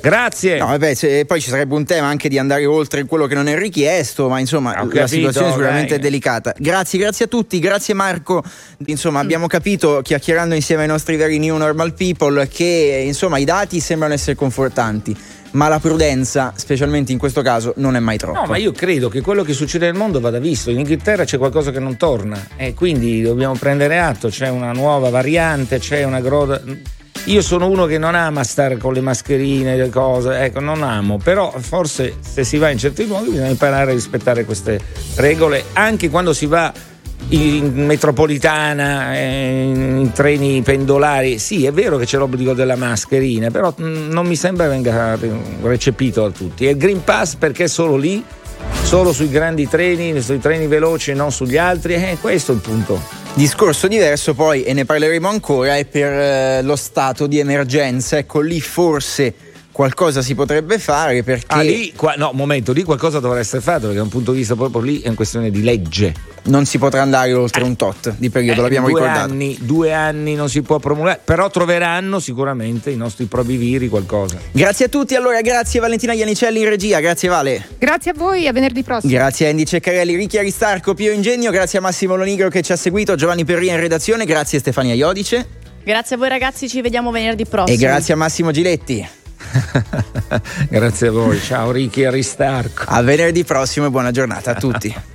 Grazie. 0.05 0.59
No, 0.59 0.67
vabbè, 0.67 0.93
se- 0.93 1.25
poi 1.25 1.41
ci 1.41 1.49
sarebbe 1.49 1.75
un 1.75 1.87
tema 1.87 2.09
anche 2.09 2.29
di 2.29 2.39
andare 2.39 2.67
oltre 2.67 3.05
quello 3.07 3.27
che 3.27 3.35
non 3.35 3.49
è 3.49 3.57
richiesto, 3.57 4.29
ma 4.29 4.39
insomma 4.39 4.73
Ho 4.73 4.85
la 4.85 4.89
capito, 4.89 5.07
situazione 5.07 5.49
sicuramente 5.49 5.89
dai. 5.89 5.97
è 5.97 6.01
delicata. 6.01 6.53
Grazie, 6.59 6.99
grazie 6.99 7.25
a 7.25 7.29
tutti, 7.29 7.59
grazie 7.59 7.95
Marco. 7.95 8.43
Insomma, 8.87 9.21
abbiamo 9.21 9.47
capito, 9.47 10.01
chiacchierando 10.03 10.55
insieme 10.55 10.83
ai 10.83 10.89
nostri 10.89 11.17
veri 11.17 11.39
new 11.39 11.57
normal 11.57 11.95
people, 11.95 12.47
che 12.49 13.03
insomma 13.07 13.39
i 13.39 13.45
dati 13.47 13.81
sembrano 13.81 14.13
essere 14.13 14.35
confortanti, 14.37 15.17
ma 15.53 15.69
la 15.69 15.79
prudenza, 15.79 16.53
specialmente 16.55 17.11
in 17.11 17.19
questo 17.19 17.41
caso, 17.41 17.73
non 17.79 17.97
è 17.97 18.01
mai 18.01 18.19
troppo. 18.19 18.41
No, 18.41 18.47
ma 18.47 18.59
io 18.59 18.73
credo 18.73 19.09
che 19.09 19.23
quello 19.23 19.43
che 19.43 19.55
succede 19.55 19.87
nel 19.87 19.95
mondo 19.95 20.21
vada 20.21 20.39
visto. 20.39 20.71
In 20.71 20.81
Inghilterra 20.81 21.25
c'è 21.25 21.39
qualcosa 21.39 21.71
che 21.71 21.79
non 21.81 21.97
torna 21.97 22.49
e 22.57 22.75
quindi 22.75 23.23
dobbiamo 23.23 23.55
prendere 23.55 23.99
atto. 23.99 24.29
C'è 24.29 24.51
una 24.51 24.73
nuova 24.73 25.09
variante, 25.09 25.79
c'è 25.79 26.05
una 26.05 26.21
groda. 26.21 26.61
Io 27.27 27.41
sono 27.41 27.69
uno 27.69 27.87
che 27.87 27.97
non 27.97 28.15
ama 28.15 28.45
stare 28.45 28.77
con 28.77 28.93
le 28.93 29.01
mascherine, 29.01 29.77
le 29.77 29.89
cose, 29.89 30.41
ecco, 30.41 30.61
non 30.61 30.83
amo, 30.83 31.17
però 31.17 31.51
forse 31.59 32.17
se 32.21 32.45
si 32.45 32.59
va 32.59 32.69
in 32.69 32.77
certi 32.77 33.07
luoghi 33.07 33.31
bisogna 33.31 33.49
imparare 33.49 33.93
a 33.93 33.95
rispettare 33.95 34.45
queste 34.45 34.79
regole, 35.17 35.65
anche 35.73 36.11
quando 36.11 36.35
si 36.35 36.45
va 36.45 36.71
in 37.29 37.87
metropolitana, 37.87 39.17
eh, 39.17 39.71
in 39.75 40.11
treni 40.13 40.61
pendolari. 40.61 41.39
Sì, 41.39 41.65
è 41.65 41.73
vero 41.73 41.97
che 41.97 42.05
c'è 42.05 42.19
l'obbligo 42.19 42.53
della 42.53 42.77
mascherina, 42.77 43.51
però 43.51 43.75
mm, 43.81 44.11
non 44.11 44.27
mi 44.27 44.37
sembra 44.37 44.69
venga 44.69 45.19
recepito 45.63 46.23
da 46.23 46.31
tutti. 46.31 46.67
E 46.67 46.71
il 46.71 46.77
Green 46.77 47.03
Pass 47.03 47.37
perché 47.37 47.69
solo 47.69 47.97
lì? 47.97 48.23
Solo 48.83 49.15
sui 49.15 49.31
grandi 49.31 49.67
treni, 49.67 50.21
sui 50.21 50.39
treni 50.39 50.67
veloci 50.67 51.13
e 51.13 51.15
non 51.15 51.33
sugli 51.33 51.57
altri? 51.57 51.95
Eh, 51.95 52.19
questo 52.21 52.53
il 52.53 52.59
punto. 52.59 53.24
Discorso 53.37 53.89
diverso 53.89 54.33
poi, 54.33 54.63
e 54.63 54.73
ne 54.75 54.85
parleremo 54.85 55.29
ancora, 55.29 55.77
è 55.77 55.85
per 55.87 56.13
eh, 56.13 56.63
lo 56.63 56.77
stato 56.77 57.27
di 57.27 57.41
emergenza. 57.41 58.17
Ecco, 58.17 58.39
lì 58.39 58.61
forse 58.61 59.35
qualcosa 59.75 60.23
si 60.23 60.37
potrebbe 60.37 60.79
fare 60.79 61.25
perché... 61.25 61.47
Ah, 61.49 61.61
lì, 61.63 61.93
qua- 61.97 62.15
no, 62.17 62.31
un 62.31 62.37
momento, 62.37 62.73
lì 62.73 62.85
qualcosa 62.85 63.19
dovrà 63.19 63.41
essere 63.41 63.61
fatto 63.61 63.81
perché 63.81 63.97
da 63.97 64.03
un 64.05 64.09
punto 64.09 64.31
di 64.31 64.39
vista 64.39 64.55
proprio 64.55 64.81
lì 64.81 65.01
è 65.01 65.09
una 65.09 65.17
questione 65.17 65.51
di 65.51 65.65
legge. 65.65 66.15
Non 66.45 66.65
si 66.65 66.79
potrà 66.79 67.03
andare 67.03 67.33
oltre 67.33 67.65
un 67.65 67.75
tot 67.75 68.15
di 68.19 68.31
periodo, 68.31 68.63
l'abbiamo 68.63 68.87
Eh, 68.87 68.91
due 68.93 69.01
ricordato. 69.01 69.33
Anni, 69.33 69.59
due 69.61 69.93
anni 69.93 70.35
non 70.35 70.49
si 70.49 70.63
può 70.63 70.79
promulgare, 70.79 71.19
però 71.25 71.51
troveranno 71.51 72.21
sicuramente 72.21 72.91
i 72.91 72.97
nostri 72.97 73.25
probiviri 73.25 73.89
qualcosa. 73.89 74.39
Grazie 74.53 74.85
a 74.85 74.89
tutti, 74.89 75.17
allora 75.17 75.41
grazie 75.41 75.81
Valentina 75.81 76.13
Ianicelli 76.13 76.61
in 76.61 76.69
regia, 76.69 77.01
grazie 77.01 77.29
Vale. 77.29 77.67
Grazie 77.79 78.13
a 78.13 78.15
voi, 78.15 78.47
a 78.47 78.53
venerdì 78.53 78.83
prossimo. 78.85 79.11
Grazie 79.13 79.47
a 79.47 79.51
Andy 79.51 79.65
Ceccarelli, 79.65 80.15
Ricchi 80.15 80.39
Aristarco, 80.39 80.95
Pio 80.95 81.11
Ingegno, 81.13 81.51
grazie 81.51 81.79
a 81.79 81.83
Massimo 81.83 82.15
Lonigro 82.15 82.49
che 82.49 82.63
ci 82.63 82.71
ha 82.71 82.77
seguito, 82.77 83.17
Giovanni 83.17 83.45
Perria 83.45 83.73
in 83.75 83.81
redazione, 83.81 84.25
grazie 84.25 84.59
a 84.59 84.61
Stefania 84.61 84.95
Iodice 84.95 85.63
Grazie 85.85 86.15
a 86.15 86.19
voi 86.19 86.29
ragazzi, 86.29 86.69
ci 86.69 86.81
vediamo 86.81 87.11
venerdì 87.11 87.45
prossimo. 87.45 87.77
e 87.77 87.79
grazie 87.81 88.15
a 88.15 88.17
Massimo 88.17 88.51
Giletti. 88.53 89.07
Grazie 90.69 91.09
a 91.09 91.11
voi, 91.11 91.41
ciao 91.41 91.71
Ricky 91.71 92.05
Aristarco. 92.05 92.85
A 92.87 93.03
venerdì 93.03 93.45
prossimo 93.45 93.87
e 93.87 93.91
buona 93.91 94.11
giornata 94.11 94.53
a 94.53 94.55
tutti. 94.55 94.95